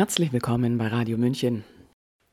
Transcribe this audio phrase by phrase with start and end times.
[0.00, 1.62] Herzlich willkommen bei Radio München.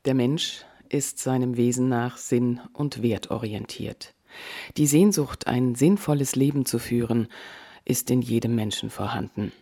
[0.06, 4.14] Der Mensch ist seinem Wesen nach sinn- und wertorientiert.
[4.78, 7.28] Die Sehnsucht, ein sinnvolles Leben zu führen,
[7.84, 9.52] ist in jedem Menschen vorhanden.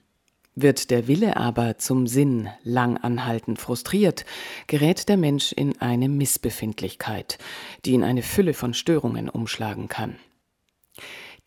[0.54, 4.24] Wird der Wille aber zum Sinn lang anhaltend frustriert,
[4.68, 7.38] gerät der Mensch in eine Missbefindlichkeit,
[7.84, 10.14] die in eine Fülle von Störungen umschlagen kann.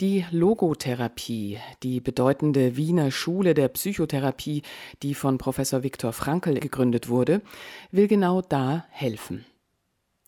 [0.02, 4.62] Die Logotherapie, die bedeutende Wiener Schule der Psychotherapie,
[5.04, 7.42] die von Professor Viktor Frankl gegründet wurde,
[7.92, 9.44] will genau da helfen.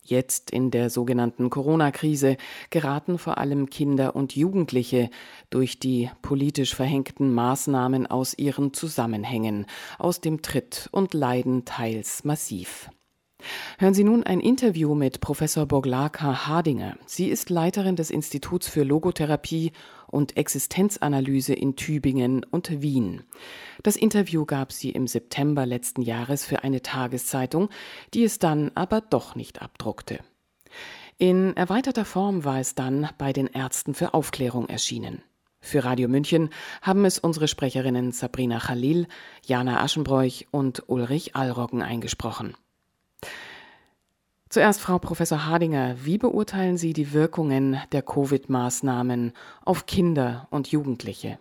[0.04, 2.36] Jetzt in der sogenannten Corona-Krise
[2.70, 5.09] geraten vor allem Kinder und Jugendliche
[5.50, 9.67] durch die politisch verhängten Maßnahmen aus ihren Zusammenhängen,
[9.98, 12.90] aus dem Tritt und leiden teils massiv.
[13.77, 16.98] Hören Sie nun ein Interview mit Professor Boglaka Hardinger.
[17.05, 19.72] Sie ist Leiterin des Instituts für Logotherapie
[20.08, 23.23] und Existenzanalyse in Tübingen und Wien.
[23.84, 27.70] Das Interview gab sie im September letzten Jahres für eine Tageszeitung,
[28.14, 30.19] die es dann aber doch nicht abdruckte.
[31.17, 35.22] In erweiterter Form war es dann bei den Ärzten für Aufklärung erschienen.
[35.59, 36.50] Für Radio München
[36.81, 39.08] haben es unsere Sprecherinnen Sabrina Khalil,
[39.45, 42.56] Jana Aschenbräuch und Ulrich Allroggen eingesprochen.
[44.52, 49.31] Zuerst Frau Professor Hardinger, wie beurteilen Sie die Wirkungen der Covid-Maßnahmen
[49.63, 51.39] auf Kinder und Jugendliche?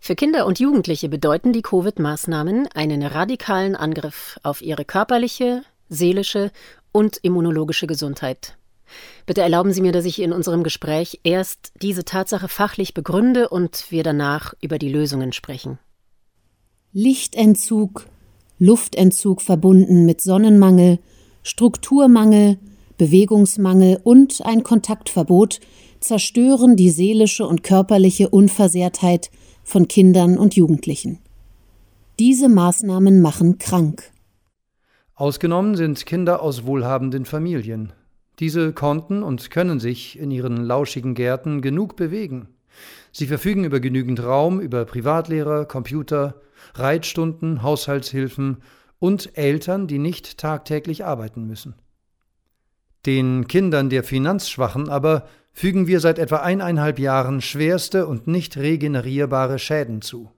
[0.00, 6.50] Für Kinder und Jugendliche bedeuten die Covid-Maßnahmen einen radikalen Angriff auf ihre körperliche, seelische
[6.90, 8.58] und immunologische Gesundheit.
[9.24, 13.92] Bitte erlauben Sie mir, dass ich in unserem Gespräch erst diese Tatsache fachlich begründe und
[13.92, 15.78] wir danach über die Lösungen sprechen.
[16.92, 18.06] Lichtentzug,
[18.58, 20.98] Luftentzug verbunden mit Sonnenmangel,
[21.46, 22.58] Strukturmangel,
[22.98, 25.60] Bewegungsmangel und ein Kontaktverbot
[26.00, 29.30] zerstören die seelische und körperliche Unversehrtheit
[29.62, 31.20] von Kindern und Jugendlichen.
[32.18, 34.10] Diese Maßnahmen machen krank.
[35.14, 37.92] Ausgenommen sind Kinder aus wohlhabenden Familien.
[38.40, 42.48] Diese konnten und können sich in ihren lauschigen Gärten genug bewegen.
[43.12, 46.40] Sie verfügen über genügend Raum, über Privatlehrer, Computer,
[46.74, 48.56] Reitstunden, Haushaltshilfen
[48.98, 51.74] und Eltern, die nicht tagtäglich arbeiten müssen.
[53.04, 59.58] Den Kindern der Finanzschwachen aber fügen wir seit etwa eineinhalb Jahren schwerste und nicht regenerierbare
[59.58, 60.30] Schäden zu.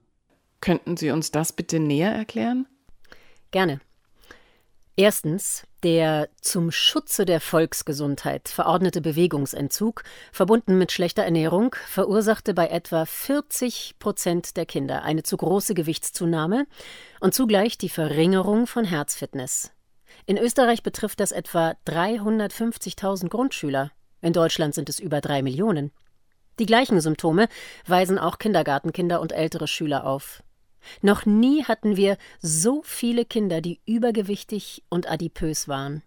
[0.61, 2.67] Könnten Sie uns das bitte näher erklären?
[3.51, 3.81] Gerne.
[4.95, 13.05] Erstens der zum Schutze der Volksgesundheit verordnete Bewegungsentzug, verbunden mit schlechter Ernährung, verursachte bei etwa
[13.05, 16.67] 40 Prozent der Kinder eine zu große Gewichtszunahme
[17.21, 19.71] und zugleich die Verringerung von Herzfitness.
[20.25, 23.91] In Österreich betrifft das etwa 350.000 Grundschüler.
[24.21, 25.91] In Deutschland sind es über drei Millionen.
[26.59, 27.47] Die gleichen Symptome
[27.87, 30.43] weisen auch Kindergartenkinder und ältere Schüler auf.
[31.01, 36.03] Noch nie hatten wir so viele Kinder, die übergewichtig und adipös waren.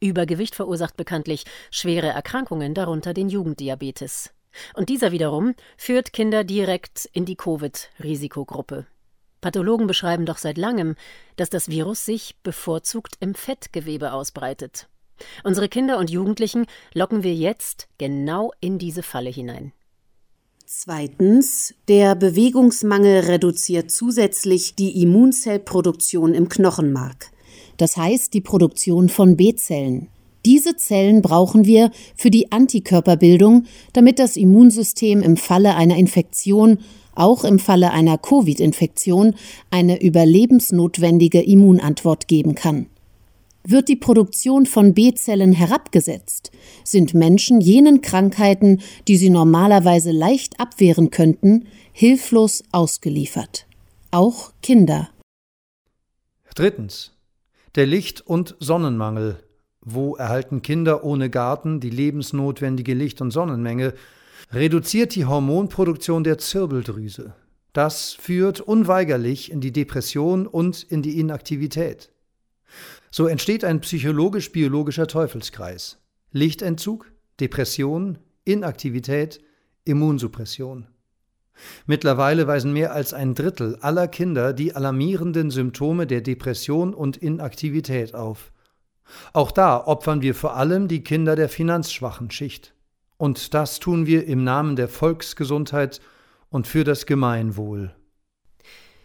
[0.00, 4.32] Übergewicht verursacht bekanntlich schwere Erkrankungen, darunter den Jugenddiabetes.
[4.74, 8.86] Und dieser wiederum führt Kinder direkt in die Covid-Risikogruppe.
[9.40, 10.96] Pathologen beschreiben doch seit langem,
[11.36, 14.88] dass das Virus sich bevorzugt im Fettgewebe ausbreitet.
[15.44, 19.72] Unsere Kinder und Jugendlichen locken wir jetzt genau in diese Falle hinein.
[20.68, 27.30] Zweitens, der Bewegungsmangel reduziert zusätzlich die Immunzellproduktion im Knochenmark.
[27.76, 30.08] Das heißt die Produktion von B-Zellen.
[30.44, 36.78] Diese Zellen brauchen wir für die Antikörperbildung, damit das Immunsystem im Falle einer Infektion,
[37.14, 39.36] auch im Falle einer Covid-Infektion,
[39.70, 42.86] eine überlebensnotwendige Immunantwort geben kann.
[43.68, 46.52] Wird die Produktion von B-Zellen herabgesetzt,
[46.84, 53.66] sind Menschen jenen Krankheiten, die sie normalerweise leicht abwehren könnten, hilflos ausgeliefert.
[54.12, 55.08] Auch Kinder.
[56.54, 57.12] Drittens.
[57.74, 59.42] Der Licht- und Sonnenmangel.
[59.80, 63.94] Wo erhalten Kinder ohne Garten die lebensnotwendige Licht- und Sonnenmenge,
[64.52, 67.34] reduziert die Hormonproduktion der Zirbeldrüse.
[67.72, 72.10] Das führt unweigerlich in die Depression und in die Inaktivität.
[73.10, 75.98] So entsteht ein psychologisch-biologischer Teufelskreis.
[76.32, 79.40] Lichtentzug, Depression, Inaktivität,
[79.84, 80.86] Immunsuppression.
[81.86, 88.14] Mittlerweile weisen mehr als ein Drittel aller Kinder die alarmierenden Symptome der Depression und Inaktivität
[88.14, 88.52] auf.
[89.32, 92.74] Auch da opfern wir vor allem die Kinder der finanzschwachen Schicht.
[93.16, 96.00] Und das tun wir im Namen der Volksgesundheit
[96.50, 97.94] und für das Gemeinwohl.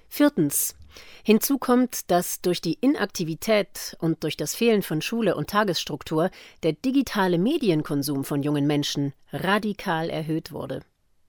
[0.09, 0.75] Viertens.
[1.23, 6.31] Hinzu kommt, dass durch die Inaktivität und durch das Fehlen von Schule und Tagesstruktur
[6.63, 10.81] der digitale Medienkonsum von jungen Menschen radikal erhöht wurde.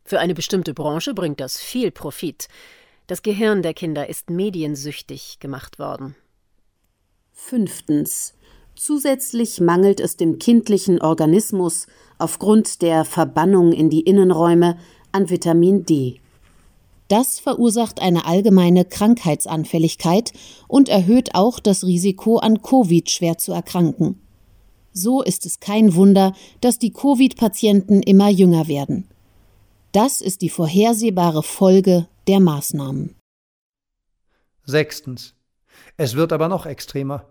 [0.05, 2.49] Für eine bestimmte Branche bringt das viel Profit.
[3.07, 6.15] Das Gehirn der Kinder ist mediensüchtig gemacht worden.
[7.33, 8.35] Fünftens.
[8.75, 11.87] Zusätzlich mangelt es dem kindlichen Organismus
[12.19, 14.79] aufgrund der Verbannung in die Innenräume
[15.13, 16.22] an Vitamin D.
[17.09, 20.33] Das verursacht eine allgemeine Krankheitsanfälligkeit
[20.69, 24.21] und erhöht auch das Risiko, an Covid schwer zu erkranken.
[24.93, 29.09] So ist es kein Wunder, dass die Covid-Patienten immer jünger werden.
[29.93, 33.15] Das ist die vorhersehbare Folge der Maßnahmen.
[34.65, 35.35] Sechstens.
[35.97, 37.27] Es wird aber noch extremer.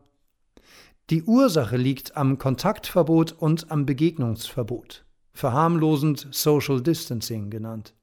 [1.09, 7.93] Die Ursache liegt am Kontaktverbot und am Begegnungsverbot, verharmlosend Social Distancing genannt.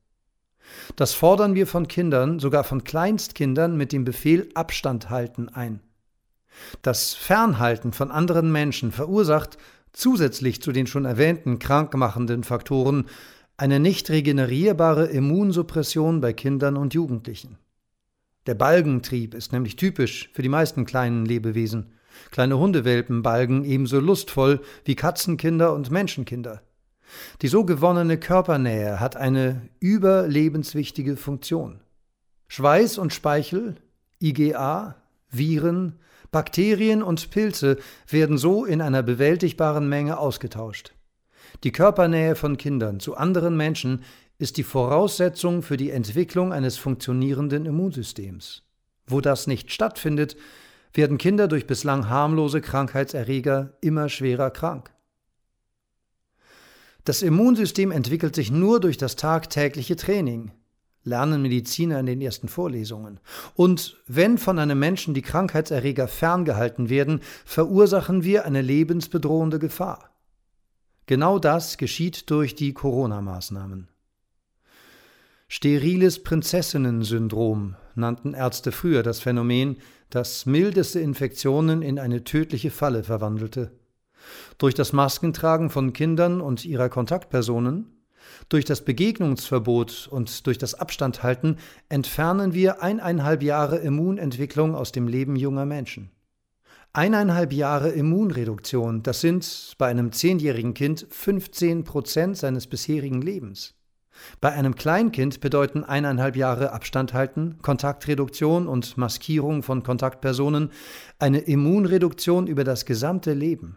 [0.97, 5.81] Das fordern wir von Kindern, sogar von Kleinstkindern mit dem Befehl Abstand halten ein.
[6.82, 9.59] Das Fernhalten von anderen Menschen verursacht
[9.93, 13.06] zusätzlich zu den schon erwähnten krankmachenden Faktoren
[13.56, 17.59] eine nicht regenerierbare Immunsuppression bei Kindern und Jugendlichen.
[18.47, 21.93] Der Balgentrieb ist nämlich typisch für die meisten kleinen Lebewesen.
[22.31, 26.62] Kleine Hundewelpen balgen ebenso lustvoll wie Katzenkinder und Menschenkinder.
[27.43, 31.81] Die so gewonnene Körpernähe hat eine überlebenswichtige Funktion.
[32.49, 33.77] Schweiß und Speichel,
[34.23, 34.97] IgA,
[35.31, 35.99] Viren,
[36.31, 37.79] Bakterien und Pilze
[38.09, 40.93] werden so in einer bewältigbaren Menge ausgetauscht.
[41.65, 44.03] Die Körpernähe von Kindern zu anderen Menschen
[44.39, 48.63] ist die Voraussetzung für die Entwicklung eines funktionierenden Immunsystems.
[49.07, 50.37] Wo das nicht stattfindet,
[50.93, 54.91] werden Kinder durch bislang harmlose Krankheitserreger immer schwerer krank.
[57.09, 60.51] Das Immunsystem entwickelt sich nur durch das tagtägliche Training
[61.05, 63.19] lernen Mediziner in den ersten Vorlesungen.
[63.55, 70.11] Und wenn von einem Menschen die Krankheitserreger ferngehalten werden, verursachen wir eine lebensbedrohende Gefahr.
[71.07, 73.89] Genau das geschieht durch die Corona-Maßnahmen.
[75.49, 79.79] Steriles Prinzessinnen-Syndrom nannten Ärzte früher das Phänomen,
[80.11, 83.71] das mildeste Infektionen in eine tödliche Falle verwandelte.
[84.59, 87.99] Durch das Maskentragen von Kindern und ihrer Kontaktpersonen
[88.49, 91.57] durch das Begegnungsverbot und durch das Abstandhalten
[91.89, 96.11] entfernen wir eineinhalb Jahre Immunentwicklung aus dem Leben junger Menschen.
[96.93, 103.75] Eineinhalb Jahre Immunreduktion, das sind bei einem zehnjährigen Kind 15 Prozent seines bisherigen Lebens.
[104.41, 110.73] Bei einem Kleinkind bedeuten eineinhalb Jahre Abstand halten, Kontaktreduktion und Maskierung von Kontaktpersonen
[111.21, 113.77] eine Immunreduktion über das gesamte Leben.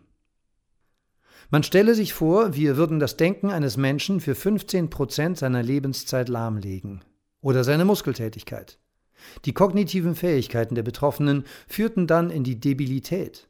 [1.53, 6.30] Man stelle sich vor, wir würden das Denken eines Menschen für 15 Prozent seiner Lebenszeit
[6.30, 7.01] lahmlegen
[7.42, 8.80] oder seine Muskeltätigkeit.
[9.44, 13.50] Die kognitiven Fähigkeiten der Betroffenen führten dann in die Debilität.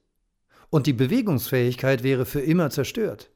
[0.72, 3.30] Und die Bewegungsfähigkeit wäre für immer zerstört.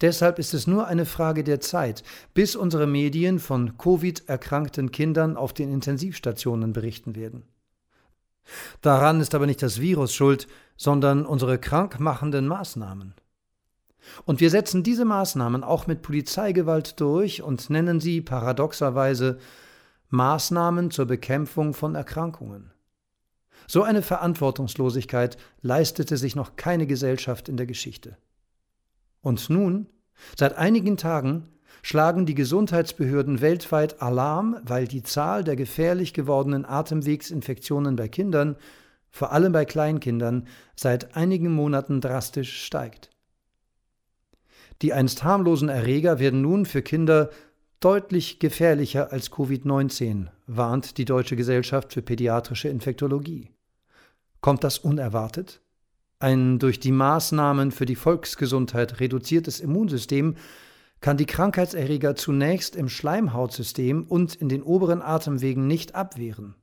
[0.00, 2.02] Deshalb ist es nur eine Frage der Zeit,
[2.32, 7.44] bis unsere Medien von Covid erkrankten Kindern auf den Intensivstationen berichten werden.
[8.80, 13.14] Daran ist aber nicht das Virus schuld, sondern unsere krankmachenden Maßnahmen.
[14.24, 19.38] Und wir setzen diese Maßnahmen auch mit Polizeigewalt durch und nennen sie paradoxerweise
[20.10, 22.70] Maßnahmen zur Bekämpfung von Erkrankungen.
[23.66, 28.16] So eine Verantwortungslosigkeit leistete sich noch keine Gesellschaft in der Geschichte.
[29.22, 29.86] Und nun,
[30.36, 31.48] seit einigen Tagen,
[31.82, 38.56] schlagen die Gesundheitsbehörden weltweit Alarm, weil die Zahl der gefährlich gewordenen Atemwegsinfektionen bei Kindern,
[39.10, 40.46] vor allem bei Kleinkindern,
[40.76, 43.13] seit einigen Monaten drastisch steigt.
[44.82, 47.30] Die einst harmlosen Erreger werden nun für Kinder
[47.80, 53.50] deutlich gefährlicher als Covid-19, warnt die Deutsche Gesellschaft für Pädiatrische Infektologie.
[54.40, 55.60] Kommt das unerwartet?
[56.18, 60.36] Ein durch die Maßnahmen für die Volksgesundheit reduziertes Immunsystem
[61.00, 66.54] kann die Krankheitserreger zunächst im Schleimhautsystem und in den oberen Atemwegen nicht abwehren.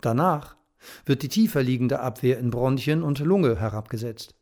[0.00, 0.56] Danach
[1.04, 4.34] wird die tiefer liegende Abwehr in Bronchien und Lunge herabgesetzt.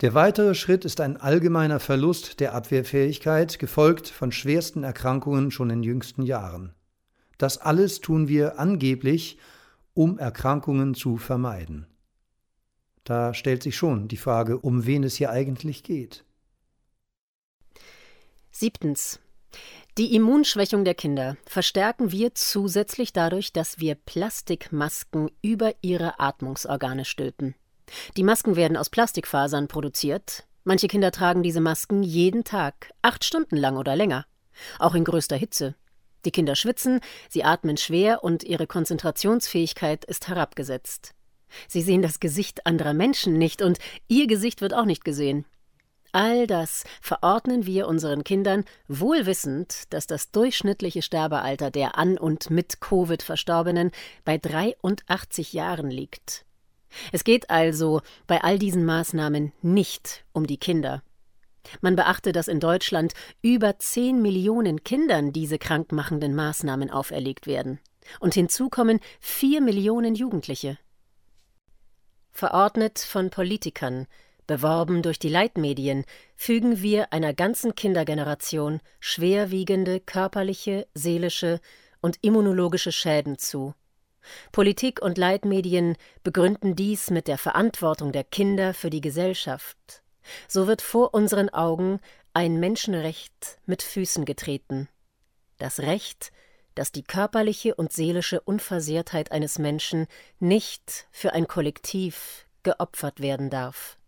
[0.00, 5.82] Der weitere Schritt ist ein allgemeiner Verlust der Abwehrfähigkeit, gefolgt von schwersten Erkrankungen schon in
[5.82, 6.74] jüngsten Jahren.
[7.38, 9.38] Das alles tun wir angeblich,
[9.94, 11.86] um Erkrankungen zu vermeiden.
[13.04, 16.24] Da stellt sich schon die Frage, um wen es hier eigentlich geht.
[18.50, 19.20] Siebtens.
[19.98, 27.54] Die Immunschwächung der Kinder verstärken wir zusätzlich dadurch, dass wir Plastikmasken über ihre Atmungsorgane stülpen.
[28.16, 30.46] Die Masken werden aus Plastikfasern produziert.
[30.64, 34.26] Manche Kinder tragen diese Masken jeden Tag, acht Stunden lang oder länger.
[34.78, 35.74] Auch in größter Hitze.
[36.24, 41.14] Die Kinder schwitzen, sie atmen schwer und ihre Konzentrationsfähigkeit ist herabgesetzt.
[41.68, 45.44] Sie sehen das Gesicht anderer Menschen nicht und ihr Gesicht wird auch nicht gesehen.
[46.12, 52.50] all das verordnen wir unseren Kindern, wohl wissend, dass das durchschnittliche Sterbealter der an und
[52.50, 53.90] mit Covid Verstorbenen
[54.24, 56.44] bei 83 Jahren liegt.
[57.12, 61.02] Es geht also bei all diesen Maßnahmen nicht um die Kinder.
[61.80, 67.80] Man beachte, dass in Deutschland über 10 Millionen Kindern diese krankmachenden Maßnahmen auferlegt werden.
[68.20, 70.78] Und hinzu kommen 4 Millionen Jugendliche.
[72.32, 74.06] Verordnet von Politikern,
[74.46, 76.04] beworben durch die Leitmedien,
[76.36, 81.60] fügen wir einer ganzen Kindergeneration schwerwiegende körperliche, seelische
[82.00, 83.74] und immunologische Schäden zu.
[84.52, 90.02] Politik und Leitmedien begründen dies mit der Verantwortung der Kinder für die Gesellschaft.
[90.48, 92.00] So wird vor unseren Augen
[92.32, 94.88] ein Menschenrecht mit Füßen getreten.
[95.58, 96.32] Das Recht,
[96.74, 100.06] dass die körperliche und seelische Unversehrtheit eines Menschen
[100.40, 103.98] nicht für ein Kollektiv geopfert werden darf.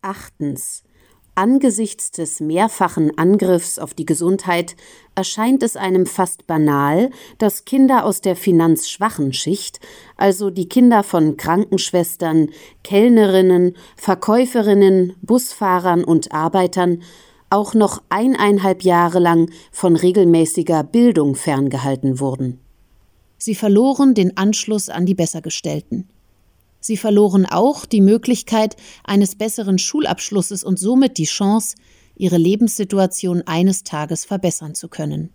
[0.00, 0.84] Achtens.
[1.38, 4.74] Angesichts des mehrfachen Angriffs auf die Gesundheit
[5.14, 9.78] erscheint es einem fast banal, dass Kinder aus der finanzschwachen Schicht,
[10.16, 12.48] also die Kinder von Krankenschwestern,
[12.82, 17.02] Kellnerinnen, Verkäuferinnen, Busfahrern und Arbeitern,
[17.50, 22.60] auch noch eineinhalb Jahre lang von regelmäßiger Bildung ferngehalten wurden.
[23.36, 26.08] Sie verloren den Anschluss an die Bessergestellten.
[26.86, 31.74] Sie verloren auch die Möglichkeit eines besseren Schulabschlusses und somit die Chance,
[32.14, 35.30] ihre Lebenssituation eines Tages verbessern zu können.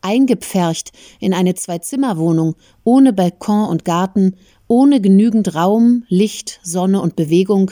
[0.00, 4.34] Eingepfercht in eine Zwei-Zimmer-Wohnung ohne Balkon und Garten,
[4.66, 7.70] ohne genügend Raum, Licht, Sonne und Bewegung,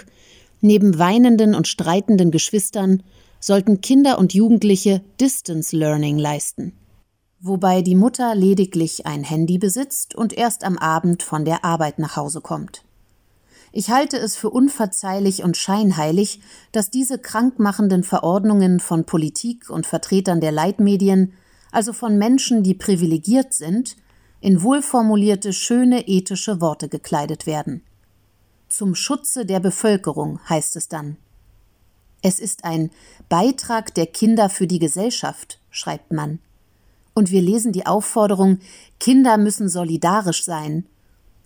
[0.61, 3.02] neben weinenden und streitenden Geschwistern,
[3.40, 6.73] sollten Kinder und Jugendliche Distance Learning leisten
[7.40, 12.16] wobei die Mutter lediglich ein Handy besitzt und erst am Abend von der Arbeit nach
[12.16, 12.85] Hause kommt.
[13.73, 16.40] Ich halte es für unverzeihlich und scheinheilig,
[16.73, 21.35] dass diese krankmachenden Verordnungen von Politik und Vertretern der Leitmedien,
[21.73, 23.97] also von Menschen, die privilegiert sind,
[24.40, 27.83] in wohlformulierte, schöne ethische Worte gekleidet werden.
[28.69, 31.16] Zum Schutze der Bevölkerung heißt es dann.
[32.23, 32.90] Es ist ein
[33.28, 36.38] Beitrag der Kinder für die Gesellschaft, schreibt man.
[37.17, 38.59] Und wir lesen die Aufforderung,
[39.01, 40.85] Kinder müssen solidarisch sein.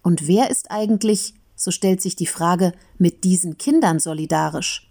[0.03, 4.91] Und wer ist eigentlich, so stellt sich die Frage, mit diesen Kindern solidarisch?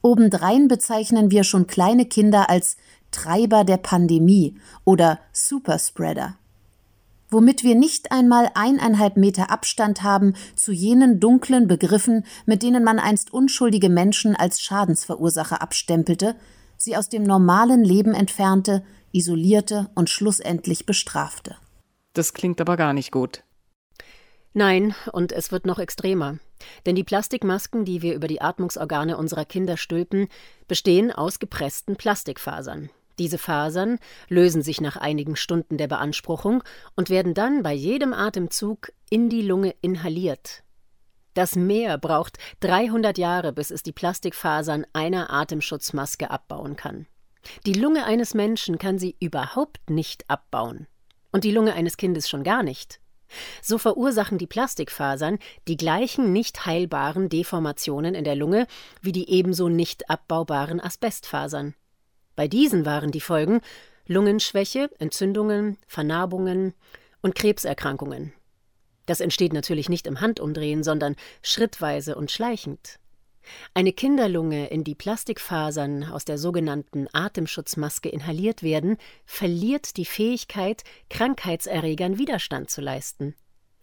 [0.00, 2.78] Obendrein bezeichnen wir schon kleine Kinder als
[3.10, 4.54] Treiber der Pandemie
[4.86, 6.36] oder Superspreader.
[7.28, 12.98] Womit wir nicht einmal eineinhalb Meter Abstand haben zu jenen dunklen Begriffen, mit denen man
[12.98, 16.34] einst unschuldige Menschen als Schadensverursacher abstempelte,
[16.78, 18.82] sie aus dem normalen Leben entfernte
[19.18, 21.56] isolierte und schlussendlich bestrafte.
[22.12, 23.42] Das klingt aber gar nicht gut.
[24.54, 26.38] Nein, und es wird noch extremer.
[26.86, 30.28] Denn die Plastikmasken, die wir über die Atmungsorgane unserer Kinder stülpen,
[30.66, 32.90] bestehen aus gepressten Plastikfasern.
[33.18, 33.98] Diese Fasern
[34.28, 36.62] lösen sich nach einigen Stunden der Beanspruchung
[36.94, 40.62] und werden dann bei jedem Atemzug in die Lunge inhaliert.
[41.34, 47.06] Das Meer braucht 300 Jahre, bis es die Plastikfasern einer Atemschutzmaske abbauen kann.
[47.66, 50.86] Die Lunge eines Menschen kann sie überhaupt nicht abbauen.
[51.32, 53.00] Und die Lunge eines Kindes schon gar nicht.
[53.62, 58.66] So verursachen die Plastikfasern die gleichen nicht heilbaren Deformationen in der Lunge
[59.02, 61.74] wie die ebenso nicht abbaubaren Asbestfasern.
[62.36, 63.60] Bei diesen waren die Folgen
[64.06, 66.72] Lungenschwäche, Entzündungen, Vernarbungen
[67.20, 68.32] und Krebserkrankungen.
[69.04, 72.98] Das entsteht natürlich nicht im Handumdrehen, sondern schrittweise und schleichend.
[73.74, 82.18] Eine Kinderlunge, in die Plastikfasern aus der sogenannten Atemschutzmaske inhaliert werden, verliert die Fähigkeit, Krankheitserregern
[82.18, 83.34] Widerstand zu leisten.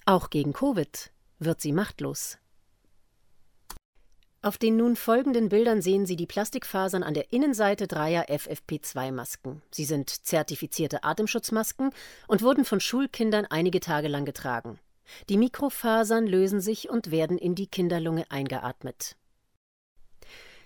[0.05, 2.37] Auch gegen Covid wird sie machtlos.
[4.45, 9.63] Auf den nun folgenden Bildern sehen Sie die Plastikfasern an der Innenseite dreier FFP2-Masken.
[9.71, 11.89] Sie sind zertifizierte Atemschutzmasken
[12.27, 14.77] und wurden von Schulkindern einige Tage lang getragen.
[15.29, 19.15] Die Mikrofasern lösen sich und werden in die Kinderlunge eingeatmet.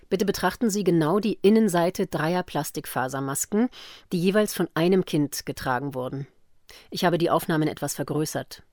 [0.10, 3.70] Bitte betrachten Sie genau die Innenseite dreier Plastikfasermasken,
[4.12, 6.28] die jeweils von einem Kind getragen wurden.
[6.90, 8.64] Ich habe die Aufnahmen etwas vergrößert.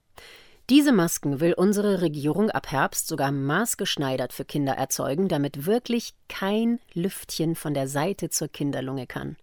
[0.69, 6.81] Diese Masken will unsere Regierung ab Herbst sogar maßgeschneidert für Kinder erzeugen, damit wirklich kein
[6.93, 9.37] Lüftchen von der Seite zur Kinderlunge kann.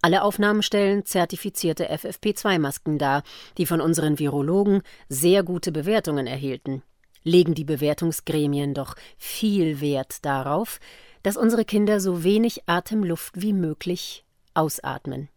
[0.00, 3.22] Alle Aufnahmen stellen zertifizierte FFP2-Masken dar,
[3.58, 6.82] die von unseren Virologen sehr gute Bewertungen erhielten
[7.22, 10.80] legen die Bewertungsgremien doch viel Wert darauf,
[11.22, 15.28] dass unsere Kinder so wenig Atemluft wie möglich ausatmen.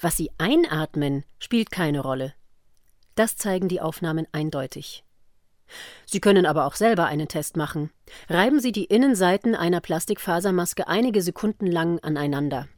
[0.00, 2.34] Was sie einatmen, spielt keine Rolle.
[3.14, 5.04] Das zeigen die Aufnahmen eindeutig.
[6.04, 7.90] Sie können aber auch selber einen Test machen.
[8.28, 12.68] Reiben Sie die Innenseiten einer Plastikfasermaske einige Sekunden lang aneinander.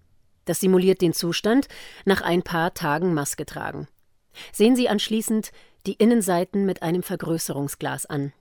[0.45, 1.69] Das simuliert den Zustand
[2.05, 3.89] nach ein paar Tagen Maske tragen.
[4.53, 5.53] Sehen Sie anschließend
[5.87, 8.33] die Innenseiten mit einem Vergrößerungsglas an.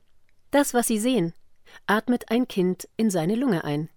[0.51, 1.33] Das, was Sie sehen,
[1.87, 3.89] atmet ein Kind in seine Lunge ein.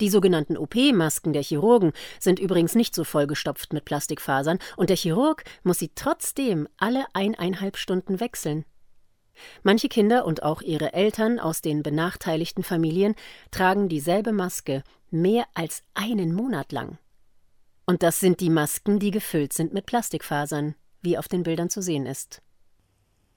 [0.00, 5.44] Die sogenannten OP-Masken der Chirurgen sind übrigens nicht so vollgestopft mit Plastikfasern und der Chirurg
[5.62, 8.64] muss sie trotzdem alle eineinhalb Stunden wechseln.
[9.62, 13.14] Manche Kinder und auch ihre Eltern aus den benachteiligten Familien
[13.50, 16.98] tragen dieselbe Maske mehr als einen Monat lang.
[17.86, 21.82] Und das sind die Masken, die gefüllt sind mit Plastikfasern, wie auf den Bildern zu
[21.82, 22.42] sehen ist.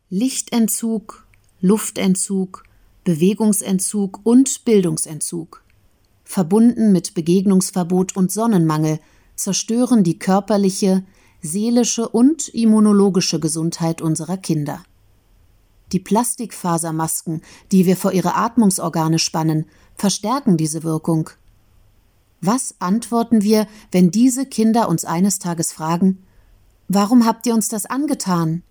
[0.10, 1.28] Lichtentzug,
[1.60, 2.64] Luftentzug,
[3.04, 5.66] Bewegungsentzug und Bildungsentzug,
[6.24, 9.02] verbunden mit Begegnungsverbot und Sonnenmangel,
[9.36, 11.04] zerstören die körperliche,
[11.42, 14.82] seelische und immunologische Gesundheit unserer Kinder.
[15.92, 17.42] Die Plastikfasermasken,
[17.74, 21.32] die wir vor ihre Atmungsorgane spannen, verstärken diese Wirkung.
[22.40, 26.24] Was antworten wir, wenn diese Kinder uns eines Tages fragen,
[26.88, 28.64] warum habt ihr uns das angetan?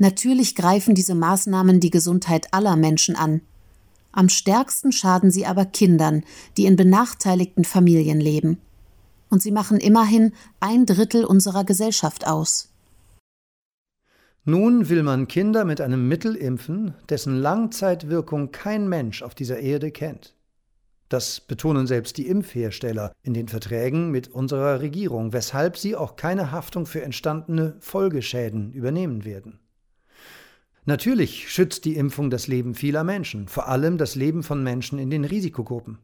[0.00, 3.42] Natürlich greifen diese Maßnahmen die Gesundheit aller Menschen an.
[4.12, 6.24] Am stärksten schaden sie aber Kindern,
[6.56, 8.56] die in benachteiligten Familien leben.
[9.28, 12.70] Und sie machen immerhin ein Drittel unserer Gesellschaft aus.
[14.46, 19.90] Nun will man Kinder mit einem Mittel impfen, dessen Langzeitwirkung kein Mensch auf dieser Erde
[19.90, 20.34] kennt.
[21.10, 26.52] Das betonen selbst die Impfhersteller in den Verträgen mit unserer Regierung, weshalb sie auch keine
[26.52, 29.60] Haftung für entstandene Folgeschäden übernehmen werden.
[30.90, 35.08] Natürlich schützt die Impfung das Leben vieler Menschen, vor allem das Leben von Menschen in
[35.08, 35.98] den Risikogruppen.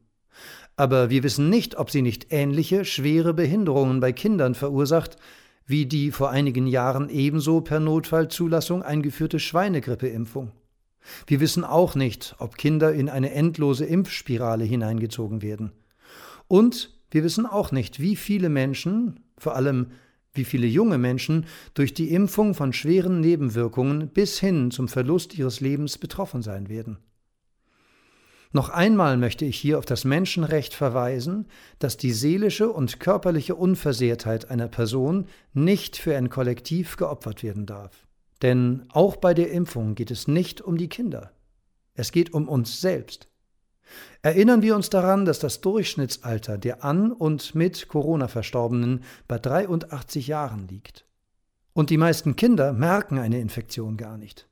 [0.77, 5.17] Aber wir wissen nicht, ob sie nicht ähnliche schwere Behinderungen bei Kindern verursacht,
[5.67, 10.53] wie die vor einigen Jahren ebenso per Notfallzulassung eingeführte Schweinegrippeimpfung.
[11.27, 15.73] Wir wissen auch nicht, ob Kinder in eine endlose Impfspirale hineingezogen werden.
[16.47, 19.89] Und wir wissen auch nicht, wie viele Menschen, vor allem
[20.37, 25.61] wie viele junge Menschen, durch die Impfung von schweren Nebenwirkungen bis hin zum Verlust ihres
[25.61, 26.99] Lebens betroffen sein werden.
[28.53, 31.47] Noch einmal möchte ich hier auf das Menschenrecht verweisen,
[31.79, 38.07] dass die seelische und körperliche Unversehrtheit einer Person nicht für ein Kollektiv geopfert werden darf.
[38.43, 41.33] Denn auch bei der Impfung geht es nicht um die Kinder.
[41.95, 43.29] Es geht um uns selbst.
[44.23, 50.27] Erinnern wir uns daran, dass das Durchschnittsalter der an und mit Corona Verstorbenen bei 83
[50.27, 51.05] Jahren liegt.
[51.73, 54.49] Und die meisten Kinder merken eine Infektion gar nicht.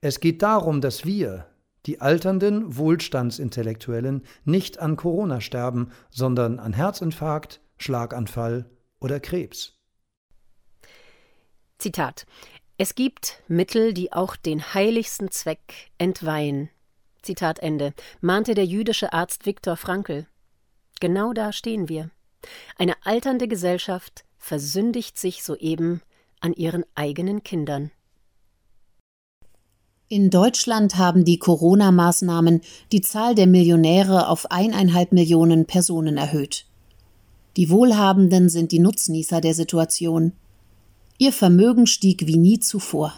[0.00, 1.46] Es geht darum, dass wir,
[1.86, 9.74] die alternden Wohlstandsintellektuellen nicht an Corona sterben, sondern an Herzinfarkt, Schlaganfall oder Krebs.
[11.78, 12.26] Zitat
[12.78, 16.70] Es gibt Mittel, die auch den heiligsten Zweck entweihen.
[17.26, 20.26] Zitat Ende, mahnte der jüdische Arzt Viktor Frankl.
[21.00, 22.10] Genau da stehen wir.
[22.78, 26.00] Eine alternde Gesellschaft versündigt sich soeben
[26.40, 27.90] an ihren eigenen Kindern.
[30.08, 32.60] In Deutschland haben die Corona-Maßnahmen
[32.92, 36.64] die Zahl der Millionäre auf eineinhalb Millionen Personen erhöht.
[37.56, 40.32] Die Wohlhabenden sind die Nutznießer der Situation.
[41.18, 43.14] Ihr Vermögen stieg wie nie zuvor.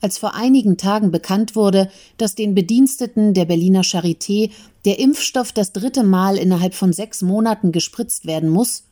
[0.00, 4.50] Als vor einigen Tagen bekannt wurde, dass den Bediensteten der Berliner Charité
[4.84, 8.84] der Impfstoff das dritte Mal innerhalb von sechs Monaten gespritzt werden muss,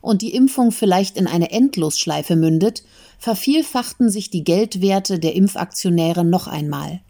[0.00, 2.82] und die Impfung vielleicht in eine Endlosschleife mündet,
[3.18, 7.00] vervielfachten sich die Geldwerte der Impfaktionäre noch einmal.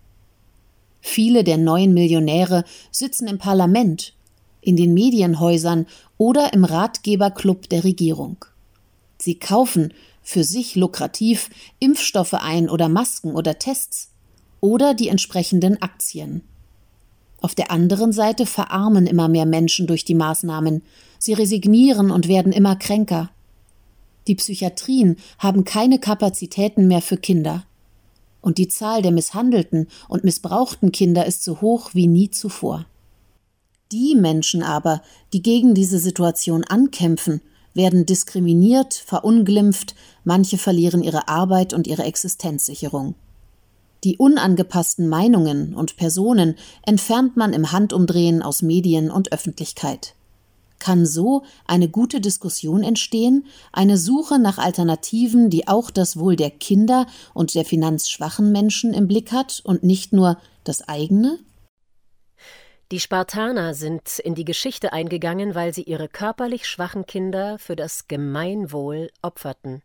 [1.01, 4.15] Viele der neuen Millionäre sitzen im Parlament,
[4.61, 5.87] in den Medienhäusern
[6.19, 8.45] oder im Ratgeberclub der Regierung.
[9.19, 9.93] Sie kaufen,
[10.25, 14.11] für sich lukrativ, Impfstoffe ein oder Masken oder Tests
[14.61, 16.43] oder die entsprechenden Aktien.
[17.41, 20.83] Auf der anderen Seite verarmen immer mehr Menschen durch die Maßnahmen,
[21.19, 23.31] Sie resignieren und werden immer kränker.
[24.27, 27.65] Die Psychiatrien haben keine Kapazitäten mehr für Kinder.
[28.41, 32.87] Und die Zahl der misshandelten und missbrauchten Kinder ist so hoch wie nie zuvor.
[33.91, 37.41] Die Menschen aber, die gegen diese Situation ankämpfen,
[37.75, 43.15] werden diskriminiert, verunglimpft, manche verlieren ihre Arbeit und ihre Existenzsicherung.
[44.05, 50.15] Die unangepassten Meinungen und Personen entfernt man im Handumdrehen aus Medien und Öffentlichkeit.
[50.79, 56.51] Kann so eine gute Diskussion entstehen, eine Suche nach Alternativen, die auch das Wohl der
[56.51, 61.39] Kinder und der finanzschwachen Menschen im Blick hat und nicht nur das eigene?
[62.93, 68.09] Die Spartaner sind in die Geschichte eingegangen, weil sie ihre körperlich schwachen Kinder für das
[68.09, 69.83] Gemeinwohl opferten.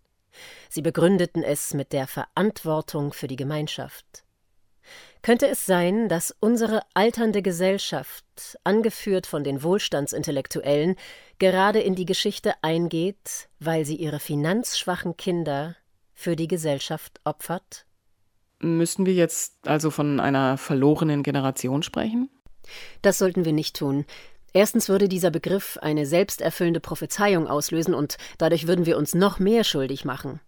[0.70, 4.24] Sie begründeten es mit der Verantwortung für die Gemeinschaft.
[5.22, 10.96] Könnte es sein, dass unsere alternde Gesellschaft, angeführt von den Wohlstandsintellektuellen,
[11.40, 15.76] gerade in die Geschichte eingeht, weil sie ihre finanzschwachen Kinder
[16.14, 17.86] für die Gesellschaft opfert?
[18.62, 22.30] Müssten wir jetzt also von einer verlorenen Generation sprechen?
[23.02, 24.06] Das sollten wir nicht tun.
[24.54, 29.64] Erstens würde dieser Begriff eine selbsterfüllende Prophezeiung auslösen und dadurch würden wir uns noch mehr
[29.64, 30.40] schuldig machen.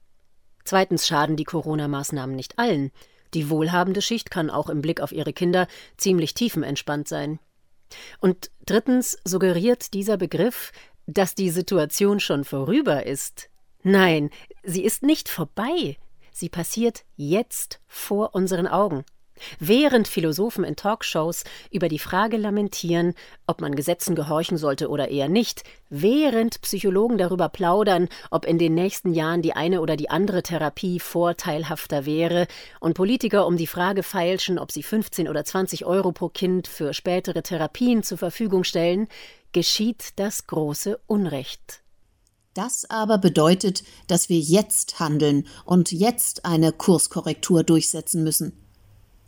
[0.64, 2.92] Zweitens schaden die Corona-Maßnahmen nicht allen.
[3.34, 7.40] Die wohlhabende Schicht kann auch im Blick auf ihre Kinder ziemlich tiefenentspannt sein.
[8.20, 10.72] Und drittens suggeriert dieser Begriff,
[11.08, 13.50] dass die Situation schon vorüber ist.
[13.84, 14.30] Nein,
[14.64, 15.98] sie ist nicht vorbei.
[16.32, 19.04] Sie passiert jetzt vor unseren Augen.
[19.60, 23.14] Während Philosophen in Talkshows über die Frage lamentieren,
[23.48, 28.74] ob man Gesetzen gehorchen sollte oder eher nicht, während Psychologen darüber plaudern, ob in den
[28.76, 32.48] nächsten Jahren die eine oder die andere Therapie vorteilhafter wäre,
[32.80, 36.94] und Politiker um die Frage feilschen, ob sie 15 oder 20 Euro pro Kind für
[36.94, 39.08] spätere Therapien zur Verfügung stellen,
[39.52, 41.82] geschieht das große Unrecht.
[42.54, 48.62] Das aber bedeutet, dass wir jetzt handeln und jetzt eine Kurskorrektur durchsetzen müssen.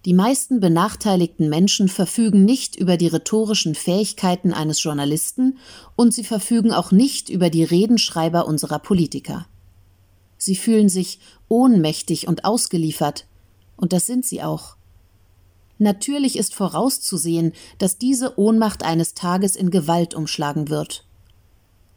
[0.05, 5.57] Die meisten benachteiligten Menschen verfügen nicht über die rhetorischen Fähigkeiten eines Journalisten
[5.95, 9.47] und sie verfügen auch nicht über die Redenschreiber unserer Politiker.
[10.37, 13.27] Sie fühlen sich ohnmächtig und ausgeliefert,
[13.77, 14.75] und das sind sie auch.
[15.77, 21.05] Natürlich ist vorauszusehen, dass diese Ohnmacht eines Tages in Gewalt umschlagen wird.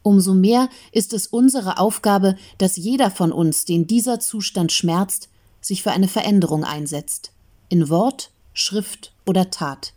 [0.01, 5.27] Umso mehr ist es unsere Aufgabe, dass jeder von uns, den dieser Zustand schmerzt,
[5.59, 7.33] sich für eine Veränderung einsetzt
[7.69, 9.93] in Wort, Schrift oder Tat.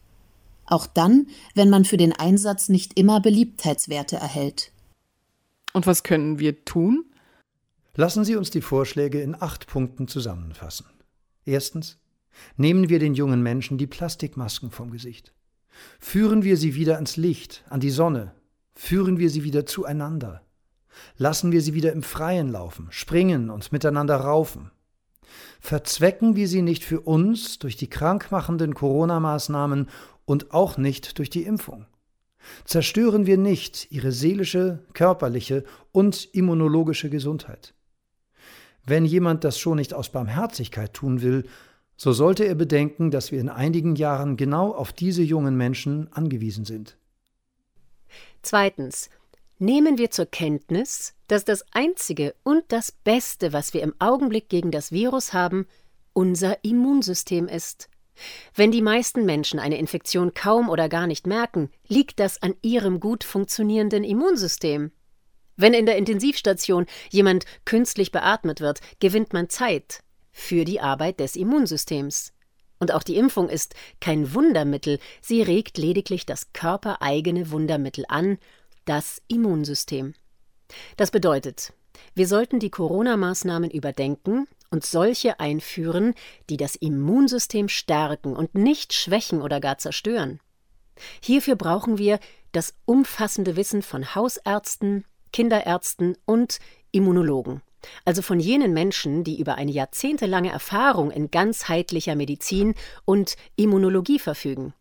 [0.67, 4.73] Auch dann, wenn man für den Einsatz nicht immer Beliebtheitswerte erhält.
[5.73, 7.05] Und was können wir tun?
[7.95, 10.87] Lassen Sie uns die Vorschläge in acht Punkten zusammenfassen.
[11.45, 11.99] Erstens.
[12.57, 15.33] Nehmen wir den jungen Menschen die Plastikmasken vom Gesicht.
[15.99, 18.35] Führen wir sie wieder ans Licht, an die Sonne.
[18.75, 20.43] Führen wir sie wieder zueinander.
[21.17, 24.71] Lassen wir sie wieder im Freien laufen, springen und miteinander raufen
[25.61, 29.89] verzwecken wir sie nicht für uns durch die krankmachenden Corona-Maßnahmen
[30.25, 31.87] und auch nicht durch die Impfung.
[32.65, 37.75] Zerstören wir nicht ihre seelische, körperliche und immunologische Gesundheit.
[38.85, 41.45] Wenn jemand das schon nicht aus Barmherzigkeit tun will,
[41.97, 46.65] so sollte er bedenken, dass wir in einigen Jahren genau auf diese jungen Menschen angewiesen
[46.65, 46.97] sind.
[48.43, 49.11] Zweitens
[49.61, 54.71] nehmen wir zur Kenntnis, dass das Einzige und das Beste, was wir im Augenblick gegen
[54.71, 55.67] das Virus haben,
[56.13, 57.89] unser Immunsystem ist.
[58.55, 63.01] Wenn die meisten Menschen eine Infektion kaum oder gar nicht merken, liegt das an ihrem
[63.01, 64.93] gut funktionierenden Immunsystem.
[65.57, 71.37] Wenn in der Intensivstation jemand künstlich beatmet wird, gewinnt man Zeit für die Arbeit des
[71.37, 72.33] Immunsystems.
[72.79, 78.39] Und auch die Impfung ist kein Wundermittel, sie regt lediglich das körpereigene Wundermittel an
[78.91, 80.15] das Immunsystem.
[80.97, 81.73] Das bedeutet,
[82.17, 86.15] wir sollten die Corona-Maßnahmen überdenken und solche einführen,
[86.49, 90.41] die das Immunsystem stärken und nicht schwächen oder gar zerstören.
[91.23, 92.19] Hierfür brauchen wir
[92.51, 96.59] das umfassende Wissen von Hausärzten, Kinderärzten und
[96.91, 97.63] Immunologen,
[98.05, 102.75] also von jenen Menschen, die über eine jahrzehntelange Erfahrung in ganzheitlicher Medizin
[103.05, 104.75] und Immunologie verfügen.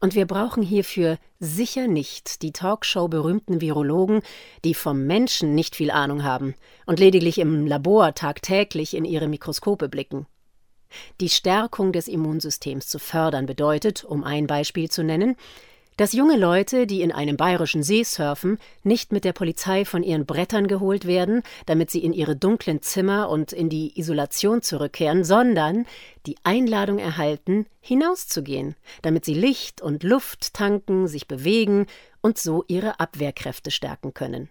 [0.00, 4.22] Und wir brauchen hierfür sicher nicht die Talkshow berühmten Virologen,
[4.64, 6.54] die vom Menschen nicht viel Ahnung haben
[6.86, 10.26] und lediglich im Labor tagtäglich in ihre Mikroskope blicken.
[11.20, 15.36] Die Stärkung des Immunsystems zu fördern bedeutet, um ein Beispiel zu nennen,
[15.96, 20.24] dass junge Leute, die in einem bayerischen See surfen, nicht mit der Polizei von ihren
[20.24, 25.86] Brettern geholt werden, damit sie in ihre dunklen Zimmer und in die Isolation zurückkehren, sondern
[26.26, 31.86] die Einladung erhalten, hinauszugehen, damit sie Licht und Luft tanken, sich bewegen
[32.22, 34.48] und so ihre Abwehrkräfte stärken können.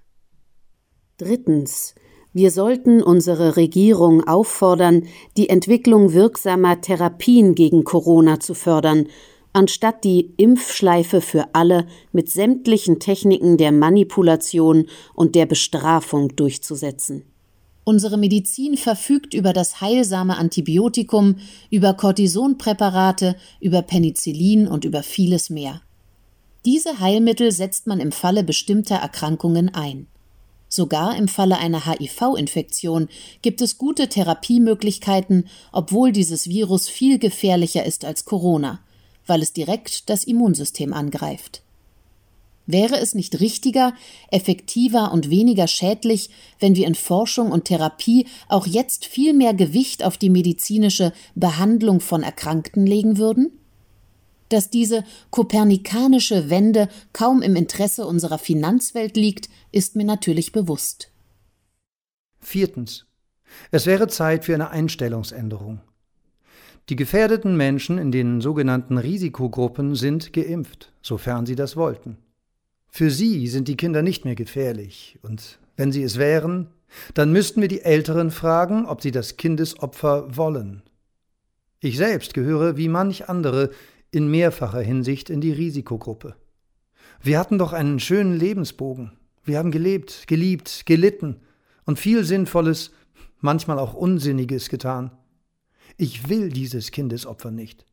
[1.18, 1.96] Drittens.
[2.32, 9.08] Wir sollten unsere Regierung auffordern, die Entwicklung wirksamer Therapien gegen Corona zu fördern
[9.54, 17.24] anstatt die Impfschleife für alle mit sämtlichen Techniken der Manipulation und der Bestrafung durchzusetzen.
[17.84, 21.38] Unsere Medizin verfügt über das heilsame Antibiotikum,
[21.72, 25.82] über Cortisonpräparate, über Penicillin und über vieles mehr.
[26.66, 30.06] Diese Heilmittel setzt man im Falle bestimmter Erkrankungen ein.
[30.68, 33.08] Sogar im Falle einer HIV-Infektion
[33.42, 38.80] gibt es gute Therapiemöglichkeiten, obwohl dieses Virus viel gefährlicher ist als Corona
[39.30, 41.62] weil es direkt das Immunsystem angreift.
[42.72, 43.94] Wäre es nicht richtiger,
[44.30, 50.04] effektiver und weniger schädlich, wenn wir in Forschung und Therapie auch jetzt viel mehr Gewicht
[50.04, 53.52] auf die medizinische Behandlung von Erkrankten legen würden?
[54.50, 61.12] Dass diese kopernikanische Wende kaum im Interesse unserer Finanzwelt liegt, ist mir natürlich bewusst.
[62.40, 63.08] Viertens.
[63.72, 65.82] Es wäre Zeit für eine Einstellungsänderung.
[66.90, 72.18] Die gefährdeten Menschen in den sogenannten Risikogruppen sind geimpft, sofern sie das wollten.
[72.90, 76.72] Für sie sind die Kinder nicht mehr gefährlich, und wenn sie es wären,
[77.14, 80.82] dann müssten wir die Älteren fragen, ob sie das Kindesopfer wollen.
[81.80, 83.70] Ich selbst gehöre wie manch andere
[84.10, 86.36] in mehrfacher Hinsicht in die Risikogruppe.
[87.22, 89.12] Wir hatten doch einen schönen Lebensbogen.
[89.44, 91.38] Wir haben gelebt, geliebt, gelitten
[91.86, 92.92] und viel Sinnvolles,
[93.40, 95.12] manchmal auch Unsinniges getan.
[96.02, 97.86] Ich will dieses Kindesopfer nicht.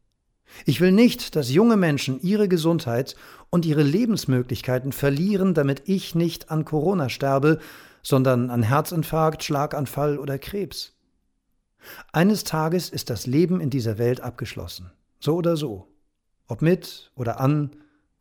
[0.64, 3.16] Ich will nicht, dass junge Menschen ihre Gesundheit
[3.50, 7.58] und ihre Lebensmöglichkeiten verlieren, damit ich nicht an Corona sterbe,
[8.04, 10.94] sondern an Herzinfarkt, Schlaganfall oder Krebs.
[12.12, 14.92] Eines Tages ist das Leben in dieser Welt abgeschlossen.
[15.18, 15.88] So oder so.
[16.46, 17.74] Ob mit oder an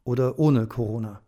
[0.03, 1.21] oder ohne Corona.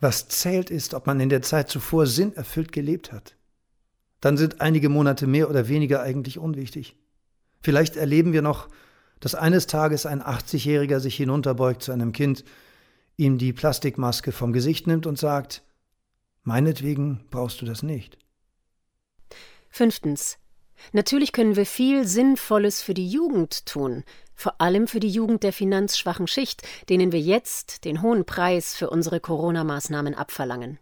[0.00, 3.36] Was zählt ist, ob man in der Zeit zuvor sinnerfüllt gelebt hat.
[4.22, 6.96] Dann sind einige Monate mehr oder weniger eigentlich unwichtig.
[7.62, 8.68] Vielleicht erleben wir noch
[9.22, 12.44] dass eines Tages ein 80-Jähriger sich hinunterbeugt zu einem Kind,
[13.16, 15.62] ihm die Plastikmaske vom Gesicht nimmt und sagt,
[16.42, 18.18] meinetwegen brauchst du das nicht.
[19.70, 20.38] Fünftens.
[20.90, 24.02] Natürlich können wir viel Sinnvolles für die Jugend tun,
[24.34, 28.90] vor allem für die Jugend der finanzschwachen Schicht, denen wir jetzt den hohen Preis für
[28.90, 30.80] unsere Corona-Maßnahmen abverlangen.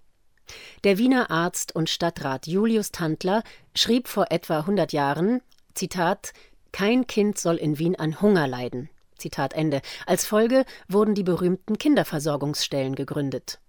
[0.85, 3.43] Der Wiener Arzt und Stadtrat Julius Tandler
[3.75, 5.43] schrieb vor etwa 100 Jahren,
[5.75, 6.33] Zitat,
[6.73, 8.91] kein Kind soll in Wien an Hunger leiden.
[9.19, 9.83] Zitat Ende.
[10.07, 13.61] Als Folge wurden die berühmten Kinderversorgungsstellen gegründet.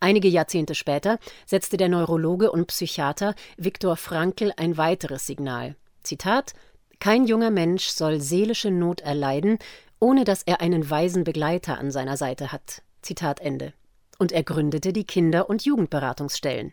[0.00, 5.76] Einige Jahrzehnte später setzte der Neurologe und Psychiater Viktor Frankl ein weiteres Signal.
[6.02, 6.52] Zitat
[7.00, 9.58] Kein junger Mensch soll seelische Not erleiden,
[10.00, 12.82] ohne dass er einen weisen Begleiter an seiner Seite hat.
[13.02, 13.72] Zitat Ende.
[14.18, 16.72] Und er gründete die Kinder- und Jugendberatungsstellen.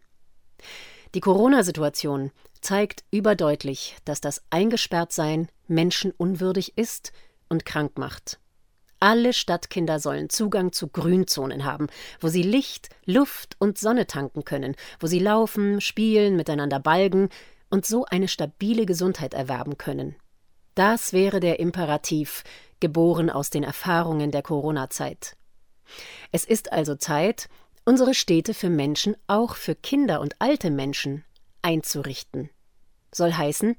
[1.13, 7.11] Die Corona-Situation zeigt überdeutlich, dass das Eingesperrtsein menschenunwürdig ist
[7.49, 8.39] und krank macht.
[8.99, 11.87] Alle Stadtkinder sollen Zugang zu Grünzonen haben,
[12.19, 17.29] wo sie Licht, Luft und Sonne tanken können, wo sie laufen, spielen, miteinander balgen
[17.69, 20.15] und so eine stabile Gesundheit erwerben können.
[20.75, 22.43] Das wäre der Imperativ,
[22.79, 25.35] geboren aus den Erfahrungen der Corona-Zeit.
[26.31, 27.49] Es ist also Zeit,
[27.85, 31.23] unsere Städte für Menschen, auch für Kinder und alte Menschen,
[31.61, 32.49] einzurichten.
[33.13, 33.75] Soll heißen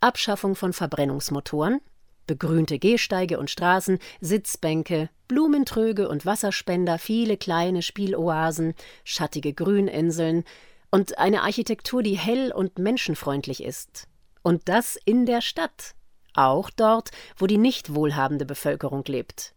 [0.00, 1.80] Abschaffung von Verbrennungsmotoren,
[2.26, 10.44] begrünte Gehsteige und Straßen, Sitzbänke, Blumentröge und Wasserspender, viele kleine Spieloasen, schattige Grüninseln
[10.90, 14.06] und eine Architektur, die hell und menschenfreundlich ist.
[14.42, 15.94] Und das in der Stadt,
[16.34, 19.54] auch dort, wo die nicht wohlhabende Bevölkerung lebt.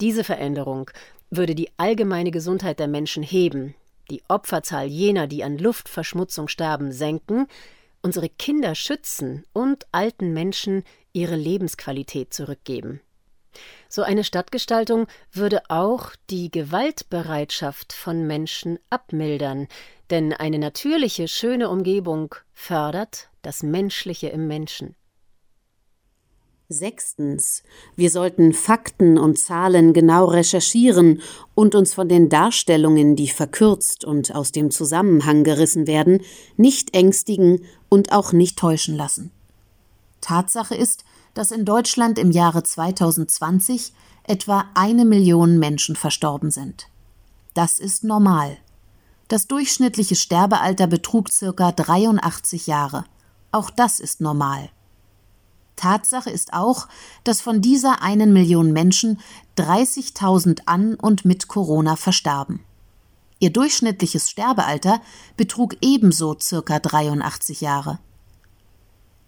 [0.00, 0.90] Diese Veränderung
[1.32, 3.74] würde die allgemeine Gesundheit der Menschen heben,
[4.10, 7.46] die Opferzahl jener, die an Luftverschmutzung sterben, senken,
[8.02, 13.00] unsere Kinder schützen und alten Menschen ihre Lebensqualität zurückgeben.
[13.88, 19.68] So eine Stadtgestaltung würde auch die Gewaltbereitschaft von Menschen abmildern,
[20.10, 24.96] denn eine natürliche, schöne Umgebung fördert das Menschliche im Menschen.
[26.68, 27.62] Sechstens.
[27.96, 31.20] Wir sollten Fakten und Zahlen genau recherchieren
[31.54, 36.20] und uns von den Darstellungen, die verkürzt und aus dem Zusammenhang gerissen werden,
[36.56, 39.30] nicht ängstigen und auch nicht täuschen lassen.
[40.20, 43.92] Tatsache ist, dass in Deutschland im Jahre 2020
[44.24, 46.88] etwa eine Million Menschen verstorben sind.
[47.54, 48.56] Das ist normal.
[49.28, 53.04] Das durchschnittliche Sterbealter betrug circa 83 Jahre.
[53.50, 54.70] Auch das ist normal.
[55.76, 56.88] Tatsache ist auch,
[57.24, 59.20] dass von dieser einen Million Menschen
[59.58, 62.60] 30.000 an und mit Corona verstarben.
[63.38, 65.00] Ihr durchschnittliches Sterbealter
[65.36, 67.98] betrug ebenso circa 83 Jahre.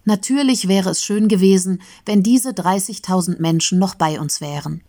[0.05, 4.81] Natürlich wäre es schön gewesen, wenn diese 30.000 Menschen noch bei uns wären.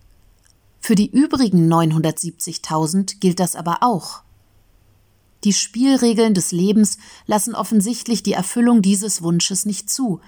[0.78, 4.22] Für die übrigen 970.000 gilt das aber auch.
[5.42, 10.20] Die Spielregeln des Lebens lassen offensichtlich die Erfüllung dieses Wunsches nicht zu,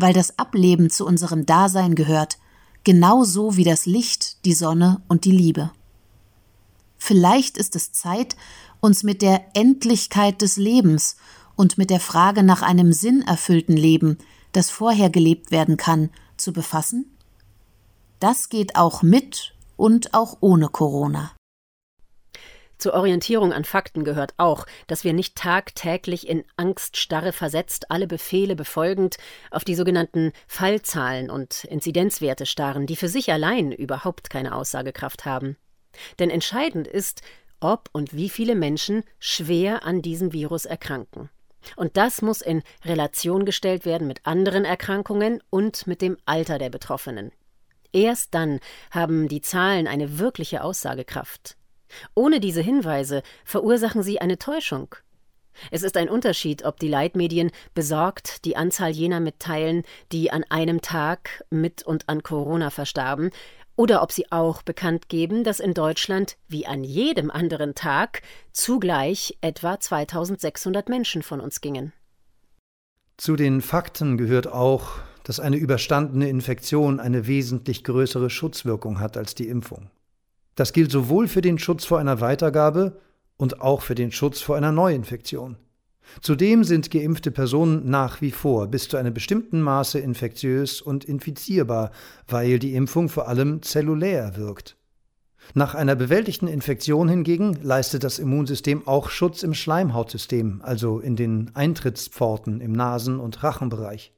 [0.00, 2.38] weil das Ableben zu unserem Dasein gehört,
[2.84, 5.70] genauso wie das Licht, die Sonne und die Liebe.
[6.96, 8.36] Vielleicht ist es Zeit,
[8.80, 11.16] uns mit der Endlichkeit des Lebens
[11.56, 14.18] und mit der Frage nach einem sinnerfüllten Leben,
[14.52, 17.06] das vorher gelebt werden kann, zu befassen?
[18.18, 21.32] Das geht auch mit und auch ohne Corona.
[22.80, 28.56] Zur Orientierung an Fakten gehört auch, dass wir nicht tagtäglich in Angststarre versetzt, alle Befehle
[28.56, 29.18] befolgend,
[29.50, 35.58] auf die sogenannten Fallzahlen und Inzidenzwerte starren, die für sich allein überhaupt keine Aussagekraft haben.
[36.18, 37.20] Denn entscheidend ist,
[37.60, 41.28] ob und wie viele Menschen schwer an diesem Virus erkranken.
[41.76, 46.70] Und das muss in Relation gestellt werden mit anderen Erkrankungen und mit dem Alter der
[46.70, 47.30] Betroffenen.
[47.92, 48.58] Erst dann
[48.90, 51.58] haben die Zahlen eine wirkliche Aussagekraft.
[52.14, 54.94] Ohne diese Hinweise verursachen sie eine Täuschung.
[55.70, 60.80] Es ist ein Unterschied, ob die Leitmedien besorgt die Anzahl jener mitteilen, die an einem
[60.80, 63.30] Tag mit und an Corona verstarben,
[63.76, 68.22] oder ob sie auch bekannt geben, dass in Deutschland wie an jedem anderen Tag
[68.52, 71.92] zugleich etwa 2600 Menschen von uns gingen.
[73.16, 79.34] Zu den Fakten gehört auch, dass eine überstandene Infektion eine wesentlich größere Schutzwirkung hat als
[79.34, 79.90] die Impfung.
[80.60, 83.00] Das gilt sowohl für den Schutz vor einer Weitergabe
[83.38, 85.56] und auch für den Schutz vor einer Neuinfektion.
[86.20, 91.92] Zudem sind geimpfte Personen nach wie vor bis zu einem bestimmten Maße infektiös und infizierbar,
[92.28, 94.76] weil die Impfung vor allem zellulär wirkt.
[95.54, 101.52] Nach einer bewältigten Infektion hingegen leistet das Immunsystem auch Schutz im Schleimhautsystem, also in den
[101.54, 104.12] Eintrittspforten im Nasen- und Rachenbereich.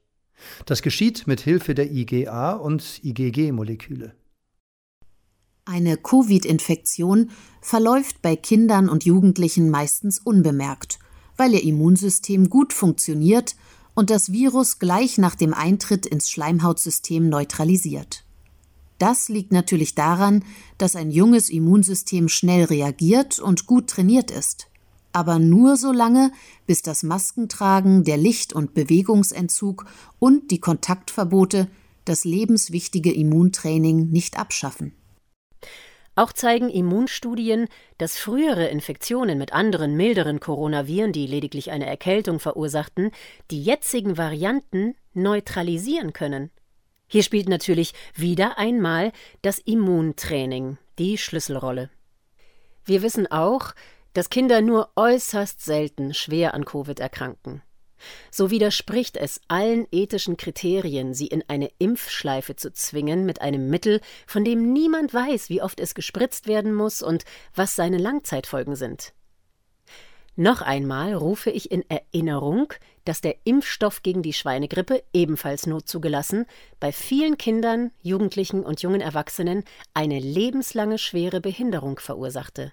[0.65, 4.11] Das geschieht mit Hilfe der IgA und IgG-Moleküle.
[5.65, 7.29] Eine Covid-Infektion
[7.61, 10.99] verläuft bei Kindern und Jugendlichen meistens unbemerkt,
[11.37, 13.55] weil ihr Immunsystem gut funktioniert
[13.93, 18.25] und das Virus gleich nach dem Eintritt ins Schleimhautsystem neutralisiert.
[18.97, 20.43] Das liegt natürlich daran,
[20.77, 24.67] dass ein junges Immunsystem schnell reagiert und gut trainiert ist.
[25.13, 26.33] Aber nur so lange,
[26.67, 29.85] bis das Maskentragen, der Licht- und Bewegungsentzug
[30.19, 31.69] und die Kontaktverbote
[32.03, 34.93] das lebenswichtige Immuntraining nicht abschaffen.
[36.15, 43.11] Auch zeigen Immunstudien, dass frühere Infektionen mit anderen milderen Coronaviren, die lediglich eine Erkältung verursachten,
[43.49, 46.51] die jetzigen Varianten neutralisieren können.
[47.07, 51.89] Hier spielt natürlich wieder einmal das Immuntraining die Schlüsselrolle.
[52.85, 53.73] Wir wissen auch,
[54.13, 57.63] dass Kinder nur äußerst selten schwer an Covid erkranken.
[58.31, 64.01] So widerspricht es allen ethischen Kriterien, sie in eine Impfschleife zu zwingen mit einem Mittel,
[64.27, 69.13] von dem niemand weiß, wie oft es gespritzt werden muss und was seine Langzeitfolgen sind.
[70.35, 72.73] Noch einmal rufe ich in Erinnerung,
[73.05, 76.47] dass der Impfstoff gegen die Schweinegrippe, ebenfalls notzugelassen,
[76.79, 79.63] bei vielen Kindern, Jugendlichen und jungen Erwachsenen
[79.93, 82.71] eine lebenslange schwere Behinderung verursachte.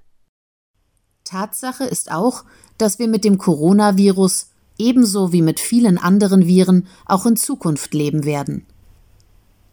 [1.24, 2.44] Tatsache ist auch,
[2.78, 4.49] dass wir mit dem Coronavirus
[4.80, 8.66] ebenso wie mit vielen anderen Viren auch in Zukunft leben werden.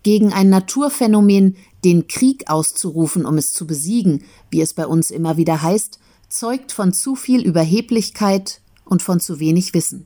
[0.03, 5.37] Gegen ein Naturphänomen den Krieg auszurufen, um es zu besiegen, wie es bei uns immer
[5.37, 10.05] wieder heißt, zeugt von zu viel Überheblichkeit und von zu wenig Wissen.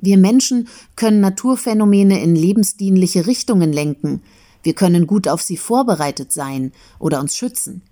[0.00, 4.22] Wir Menschen können Naturphänomene in lebensdienliche Richtungen lenken,
[4.62, 7.82] wir können gut auf sie vorbereitet sein oder uns schützen.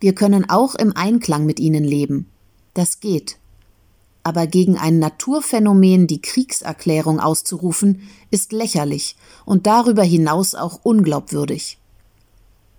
[0.00, 2.26] Wir können auch im Einklang mit ihnen leben.
[2.74, 3.38] Das geht
[4.24, 11.78] aber gegen ein Naturphänomen die Kriegserklärung auszurufen, ist lächerlich und darüber hinaus auch unglaubwürdig.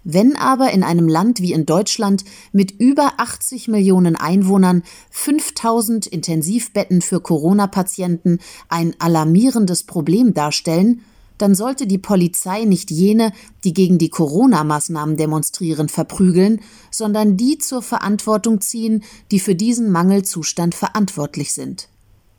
[0.04, 7.02] Wenn aber in einem Land wie in Deutschland mit über 80 Millionen Einwohnern 5000 Intensivbetten
[7.02, 11.02] für Corona-Patienten ein alarmierendes Problem darstellen,
[11.38, 13.32] dann sollte die Polizei nicht jene,
[13.64, 20.76] die gegen die Corona-Maßnahmen demonstrieren, verprügeln, sondern die zur Verantwortung ziehen, die für diesen Mangelzustand
[20.76, 21.90] verantwortlich sind,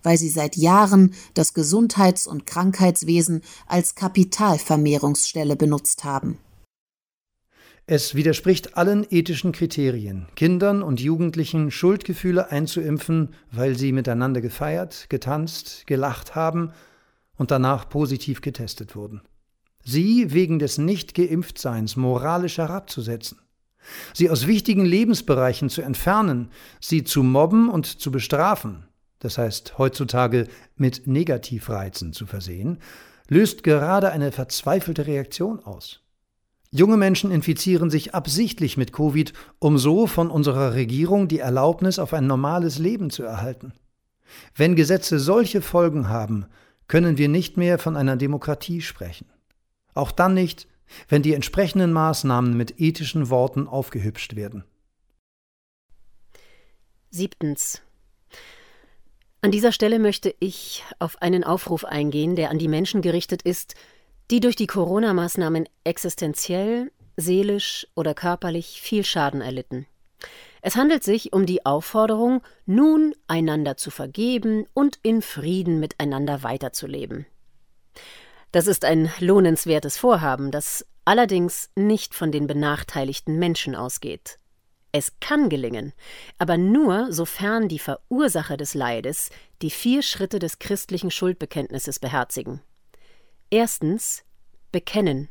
[0.03, 6.39] weil sie seit Jahren das Gesundheits- und Krankheitswesen als Kapitalvermehrungsstelle benutzt haben.
[7.89, 15.87] Es widerspricht allen ethischen Kriterien, Kindern und Jugendlichen Schuldgefühle einzuimpfen, weil sie miteinander gefeiert, getanzt,
[15.87, 16.73] gelacht haben
[17.37, 19.23] und danach positiv getestet wurden.
[19.85, 23.39] Sie wegen des Nicht-Geimpftseins moralisch herabzusetzen,
[24.15, 28.89] sie aus wichtigen Lebensbereichen zu entfernen, sie zu mobben und zu bestrafen,
[29.21, 32.79] das heißt heutzutage mit Negativreizen zu versehen,
[33.29, 36.03] löst gerade eine verzweifelte Reaktion aus.
[36.71, 42.13] Junge Menschen infizieren sich absichtlich mit Covid, um so von unserer Regierung die Erlaubnis auf
[42.13, 43.73] ein normales Leben zu erhalten.
[44.55, 46.47] Wenn Gesetze solche Folgen haben,
[46.89, 49.27] können wir nicht mehr von einer Demokratie sprechen.
[49.95, 50.69] Auch dann nicht,
[51.09, 54.65] wenn die entsprechenden Maßnahmen mit ethischen Worten aufgehübscht werden.
[57.11, 57.83] Siebtens.
[59.41, 63.75] An dieser Stelle möchte ich auf einen Aufruf eingehen, der an die Menschen gerichtet ist,
[64.31, 69.87] die durch die Corona-Maßnahmen existenziell, seelisch oder körperlich viel Schaden erlitten.
[70.67, 77.25] Es handelt sich um die Aufforderung, nun einander zu vergeben und in Frieden miteinander weiterzuleben.
[78.51, 84.41] Das ist ein lohnenswertes Vorhaben, das allerdings nicht von den benachteiligten Menschen ausgeht.
[84.91, 85.93] Es kann gelingen,
[86.37, 89.31] aber nur sofern die Verursacher des Leides
[89.63, 92.61] die vier Schritte des christlichen Schuldbekenntnisses beherzigen.
[93.51, 94.25] Erstens
[94.73, 95.29] bekennen.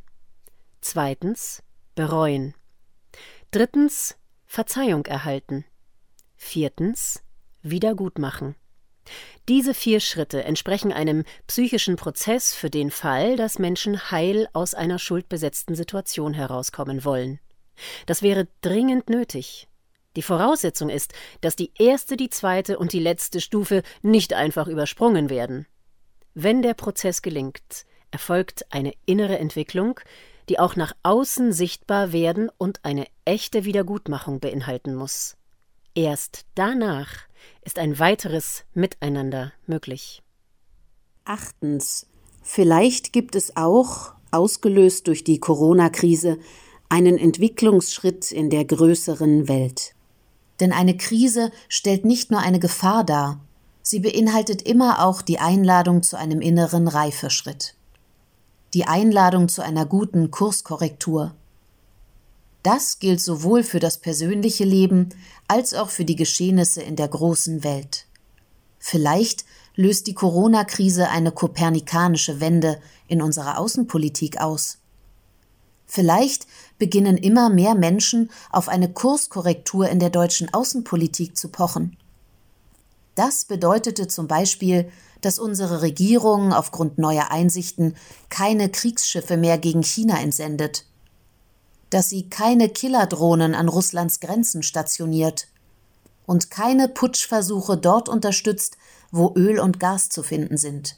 [0.80, 1.62] Zweitens
[1.94, 2.54] bereuen.
[3.52, 4.16] Drittens
[4.56, 5.66] Verzeihung erhalten.
[6.38, 7.22] Viertens
[7.62, 8.56] Wiedergutmachen.
[9.50, 14.98] Diese vier Schritte entsprechen einem psychischen Prozess für den Fall, dass Menschen heil aus einer
[14.98, 17.42] schuldbesetzten Situation herauskommen wollen.
[18.06, 19.68] Das wäre dringend nötig.
[20.16, 25.30] Die Voraussetzung ist, dass die erste, die zweite und die letzte Stufe nicht einfach übersprungen
[25.30, 25.68] werden.
[26.34, 30.00] Wenn der Prozess gelingt, erfolgt eine innere Entwicklung,
[30.50, 35.36] die auch nach außen sichtbar werden und eine echte Wiedergutmachung beinhalten muss.
[35.96, 37.10] Erst danach
[37.64, 40.22] ist ein weiteres Miteinander möglich.
[41.24, 42.08] Achtens.
[42.44, 46.38] Vielleicht gibt es auch, ausgelöst durch die Corona-Krise,
[46.90, 49.96] einen Entwicklungsschritt in der größeren Welt.
[50.60, 53.40] Denn eine Krise stellt nicht nur eine Gefahr dar,
[53.82, 57.76] sie beinhaltet immer auch die Einladung zu einem inneren Reifeschritt.
[58.76, 61.34] Die Einladung zu einer guten Kurskorrektur.
[62.62, 65.12] Das gilt sowohl für das persönliche Leben
[65.48, 68.06] als auch für die Geschehnisse in der großen Welt.
[68.78, 69.46] Vielleicht
[69.76, 74.80] löst die Corona-Krise eine kopernikanische Wende in unserer Außenpolitik aus.
[75.86, 76.46] Vielleicht
[76.78, 81.96] beginnen immer mehr Menschen auf eine Kurskorrektur in der deutschen Außenpolitik zu pochen.
[83.16, 84.92] Das bedeutete zum Beispiel,
[85.26, 87.96] dass unsere Regierung aufgrund neuer Einsichten
[88.30, 90.86] keine Kriegsschiffe mehr gegen China entsendet,
[91.90, 95.48] dass sie keine Killerdrohnen an Russlands Grenzen stationiert
[96.28, 98.78] und keine Putschversuche dort unterstützt,
[99.12, 100.98] wo Öl und Gas zu finden sind,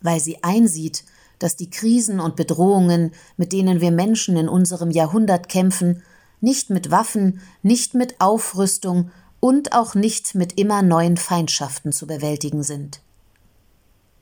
[0.00, 1.04] weil sie einsieht,
[1.40, 6.04] dass die Krisen und Bedrohungen, mit denen wir Menschen in unserem Jahrhundert kämpfen,
[6.40, 9.10] nicht mit Waffen, nicht mit Aufrüstung
[9.40, 13.00] und auch nicht mit immer neuen Feindschaften zu bewältigen sind.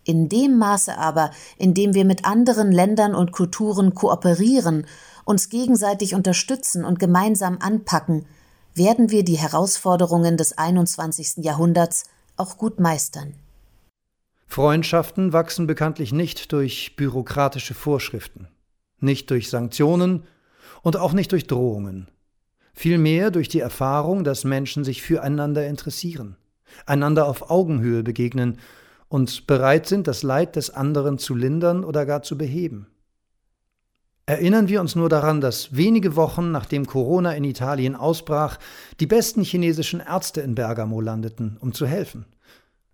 [0.05, 4.87] In dem Maße aber, in dem wir mit anderen Ländern und Kulturen kooperieren,
[5.25, 8.27] uns gegenseitig unterstützen und gemeinsam anpacken,
[8.75, 11.45] werden wir die Herausforderungen des 21.
[11.45, 12.05] Jahrhunderts
[12.37, 13.35] auch gut meistern.
[14.47, 18.49] Freundschaften wachsen bekanntlich nicht durch bürokratische Vorschriften,
[19.01, 20.25] nicht durch Sanktionen
[20.83, 22.09] und auch nicht durch Drohungen,
[22.75, 26.37] vielmehr durch die Erfahrung, dass Menschen sich füreinander interessieren,
[26.85, 28.59] einander auf Augenhöhe begegnen
[29.15, 32.89] und bereit sind, das Leid des anderen zu lindern oder gar zu beheben.
[34.27, 38.59] Erinnern wir uns nur daran, dass wenige Wochen nachdem Corona in Italien ausbrach,
[38.99, 42.25] die besten chinesischen Ärzte in Bergamo landeten, um zu helfen.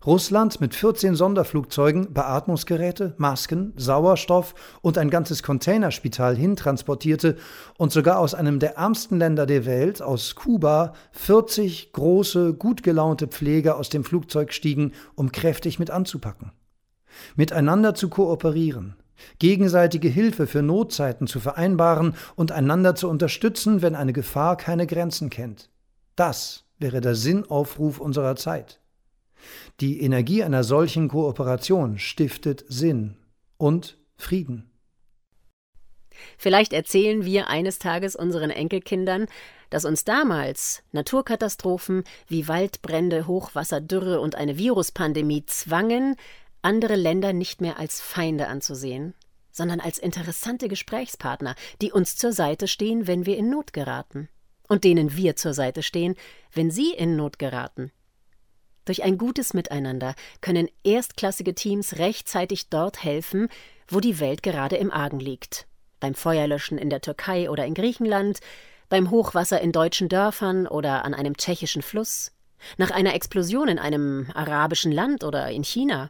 [0.03, 7.37] Russland mit 14 Sonderflugzeugen Beatmungsgeräte, Masken, Sauerstoff und ein ganzes Containerspital hintransportierte
[7.77, 13.27] und sogar aus einem der ärmsten Länder der Welt, aus Kuba, 40 große, gut gelaunte
[13.27, 16.51] Pfleger aus dem Flugzeug stiegen, um kräftig mit anzupacken.
[17.35, 18.95] Miteinander zu kooperieren,
[19.37, 25.29] gegenseitige Hilfe für Notzeiten zu vereinbaren und einander zu unterstützen, wenn eine Gefahr keine Grenzen
[25.29, 25.69] kennt.
[26.15, 28.80] Das wäre der Sinnaufruf unserer Zeit.
[29.79, 33.17] Die Energie einer solchen Kooperation stiftet Sinn
[33.57, 34.71] und Frieden.
[36.37, 39.27] Vielleicht erzählen wir eines Tages unseren Enkelkindern,
[39.69, 46.15] dass uns damals Naturkatastrophen wie Waldbrände, Hochwasser, Dürre und eine Viruspandemie zwangen,
[46.61, 49.15] andere Länder nicht mehr als Feinde anzusehen,
[49.51, 54.29] sondern als interessante Gesprächspartner, die uns zur Seite stehen, wenn wir in Not geraten,
[54.67, 56.15] und denen wir zur Seite stehen,
[56.53, 57.91] wenn sie in Not geraten.
[58.85, 63.47] Durch ein gutes Miteinander können erstklassige Teams rechtzeitig dort helfen,
[63.87, 65.67] wo die Welt gerade im Argen liegt.
[65.99, 68.39] Beim Feuerlöschen in der Türkei oder in Griechenland,
[68.89, 72.31] beim Hochwasser in deutschen Dörfern oder an einem tschechischen Fluss,
[72.77, 76.09] nach einer Explosion in einem arabischen Land oder in China.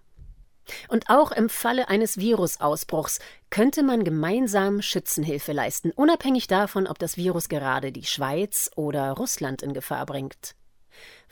[0.87, 3.19] Und auch im Falle eines Virusausbruchs
[3.49, 9.61] könnte man gemeinsam Schützenhilfe leisten, unabhängig davon, ob das Virus gerade die Schweiz oder Russland
[9.61, 10.55] in Gefahr bringt.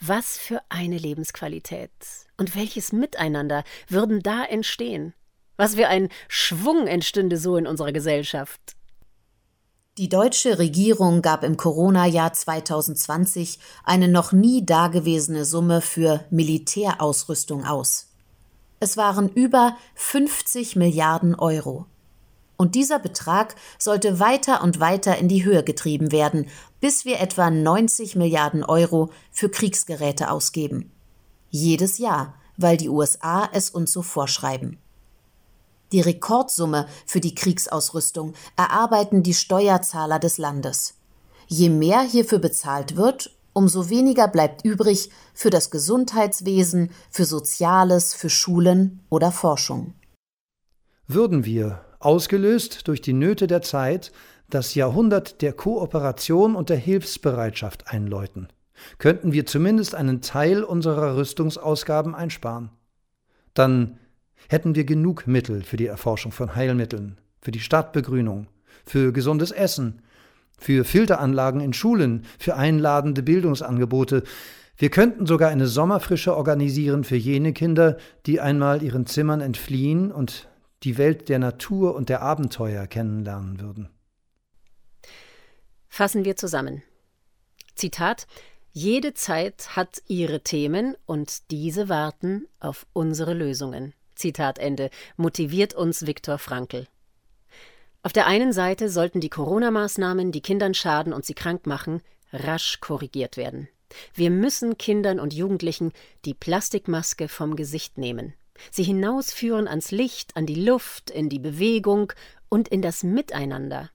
[0.01, 1.91] Was für eine Lebensqualität
[2.37, 5.13] und welches Miteinander würden da entstehen?
[5.57, 8.77] Was für ein Schwung entstünde so in unserer Gesellschaft.
[9.97, 18.07] Die deutsche Regierung gab im Corona-Jahr 2020 eine noch nie dagewesene Summe für Militärausrüstung aus.
[18.79, 21.87] Es waren über 50 Milliarden Euro.
[22.59, 26.47] Und dieser Betrag sollte weiter und weiter in die Höhe getrieben werden,
[26.81, 30.91] bis wir etwa 90 Milliarden Euro für Kriegsgeräte ausgeben.
[31.49, 34.77] Jedes Jahr, weil die USA es uns so vorschreiben.
[35.93, 40.95] Die Rekordsumme für die Kriegsausrüstung erarbeiten die Steuerzahler des Landes.
[41.47, 48.29] Je mehr hierfür bezahlt wird, umso weniger bleibt übrig für das Gesundheitswesen, für Soziales, für
[48.29, 49.93] Schulen oder Forschung.
[51.07, 54.11] Würden wir, ausgelöst durch die Nöte der Zeit,
[54.49, 58.47] das Jahrhundert der Kooperation und der Hilfsbereitschaft einläuten,
[58.97, 62.71] könnten wir zumindest einen Teil unserer Rüstungsausgaben einsparen.
[63.53, 63.99] Dann
[64.47, 68.47] hätten wir genug Mittel für die Erforschung von Heilmitteln, für die Stadtbegrünung,
[68.85, 70.01] für gesundes Essen,
[70.57, 74.23] für Filteranlagen in Schulen, für einladende Bildungsangebote.
[74.77, 80.48] Wir könnten sogar eine Sommerfrische organisieren für jene Kinder, die einmal ihren Zimmern entfliehen und
[80.83, 83.89] die Welt der Natur und der Abenteuer kennenlernen würden.
[85.87, 86.83] Fassen wir zusammen.
[87.75, 88.27] Zitat
[88.71, 93.93] Jede Zeit hat ihre Themen und diese warten auf unsere Lösungen.
[94.15, 96.87] Zitat Ende, motiviert uns Viktor Frankl.
[98.03, 102.01] Auf der einen Seite sollten die Corona-Maßnahmen, die Kindern schaden und sie krank machen,
[102.31, 103.67] rasch korrigiert werden.
[104.13, 105.91] Wir müssen Kindern und Jugendlichen
[106.25, 108.33] die Plastikmaske vom Gesicht nehmen,
[108.71, 112.13] sie hinausführen ans Licht, an die Luft, in die Bewegung
[112.49, 113.89] und in das Miteinander.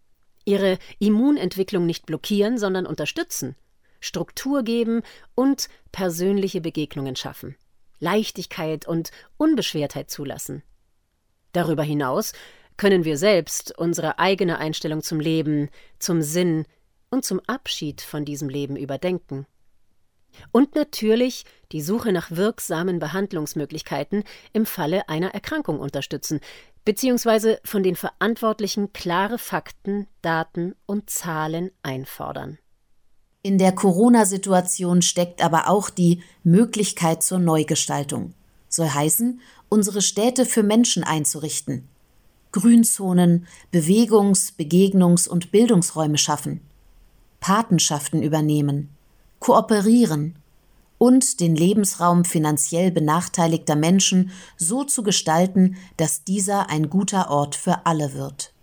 [0.44, 3.56] Ihre Immunentwicklung nicht blockieren, sondern unterstützen,
[4.00, 5.02] Struktur geben
[5.34, 7.56] und persönliche Begegnungen schaffen.
[7.98, 10.62] Leichtigkeit und Unbeschwertheit zulassen.
[11.52, 12.32] Darüber hinaus
[12.76, 16.66] können wir selbst unsere eigene Einstellung zum Leben, zum Sinn
[17.10, 19.46] und zum Abschied von diesem Leben überdenken.
[20.52, 26.40] Und natürlich die Suche nach wirksamen Behandlungsmöglichkeiten im Falle einer Erkrankung unterstützen,
[26.84, 32.58] beziehungsweise von den Verantwortlichen klare Fakten, Daten und Zahlen einfordern.
[33.42, 38.32] In der Corona-Situation steckt aber auch die Möglichkeit zur Neugestaltung.
[38.68, 41.88] Soll heißen, unsere Städte für Menschen einzurichten.
[42.52, 46.60] Grünzonen, Bewegungs-, Begegnungs- und Bildungsräume schaffen.
[47.40, 48.93] Patenschaften übernehmen.
[49.44, 50.36] Kooperieren.
[50.96, 57.84] Und den Lebensraum finanziell benachteiligter Menschen so zu gestalten, dass dieser ein guter Ort für
[57.84, 58.54] alle wird.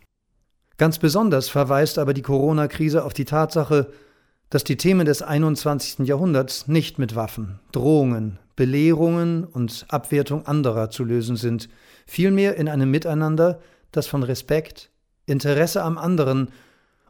[0.80, 3.94] Ganz besonders verweist aber die Corona-Krise auf die Tatsache,
[4.50, 6.08] dass die Themen des 21.
[6.08, 11.70] Jahrhunderts nicht mit Waffen, Drohungen, Belehrungen und Abwertung anderer zu lösen sind,
[12.08, 13.60] vielmehr in einem Miteinander,
[13.92, 14.90] das von Respekt,
[15.28, 16.50] Interesse am anderen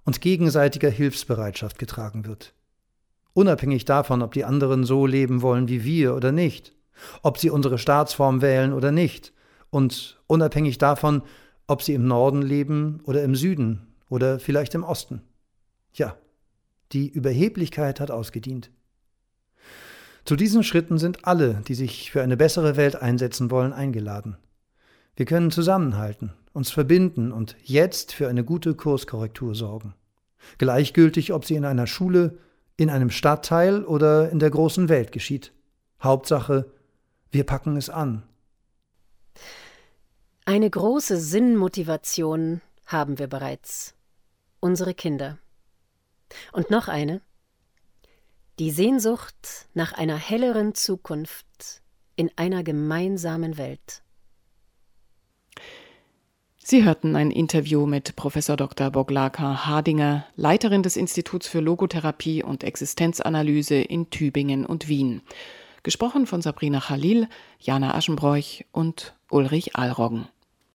[0.03, 2.53] und gegenseitiger Hilfsbereitschaft getragen wird.
[3.33, 6.75] Unabhängig davon, ob die anderen so leben wollen wie wir oder nicht,
[7.21, 9.33] ob sie unsere Staatsform wählen oder nicht,
[9.69, 11.23] und unabhängig davon,
[11.65, 15.21] ob sie im Norden leben oder im Süden oder vielleicht im Osten.
[15.93, 16.17] Ja,
[16.91, 18.69] die Überheblichkeit hat ausgedient.
[20.25, 24.37] Zu diesen Schritten sind alle, die sich für eine bessere Welt einsetzen wollen, eingeladen.
[25.15, 29.93] Wir können zusammenhalten, uns verbinden und jetzt für eine gute Kurskorrektur sorgen.
[30.57, 32.37] Gleichgültig, ob sie in einer Schule,
[32.77, 35.53] in einem Stadtteil oder in der großen Welt geschieht.
[36.01, 36.71] Hauptsache,
[37.29, 38.23] wir packen es an.
[40.45, 43.93] Eine große Sinnmotivation haben wir bereits.
[44.59, 45.37] Unsere Kinder.
[46.51, 47.21] Und noch eine.
[48.59, 51.81] Die Sehnsucht nach einer helleren Zukunft
[52.15, 54.03] in einer gemeinsamen Welt.
[56.71, 58.91] Sie hörten ein Interview mit Professor Dr.
[58.91, 65.21] Boglaka Hardinger, Leiterin des Instituts für Logotherapie und Existenzanalyse in Tübingen und Wien.
[65.83, 67.27] Gesprochen von Sabrina Khalil,
[67.59, 70.29] Jana Aschenbroich und Ulrich Alroggen.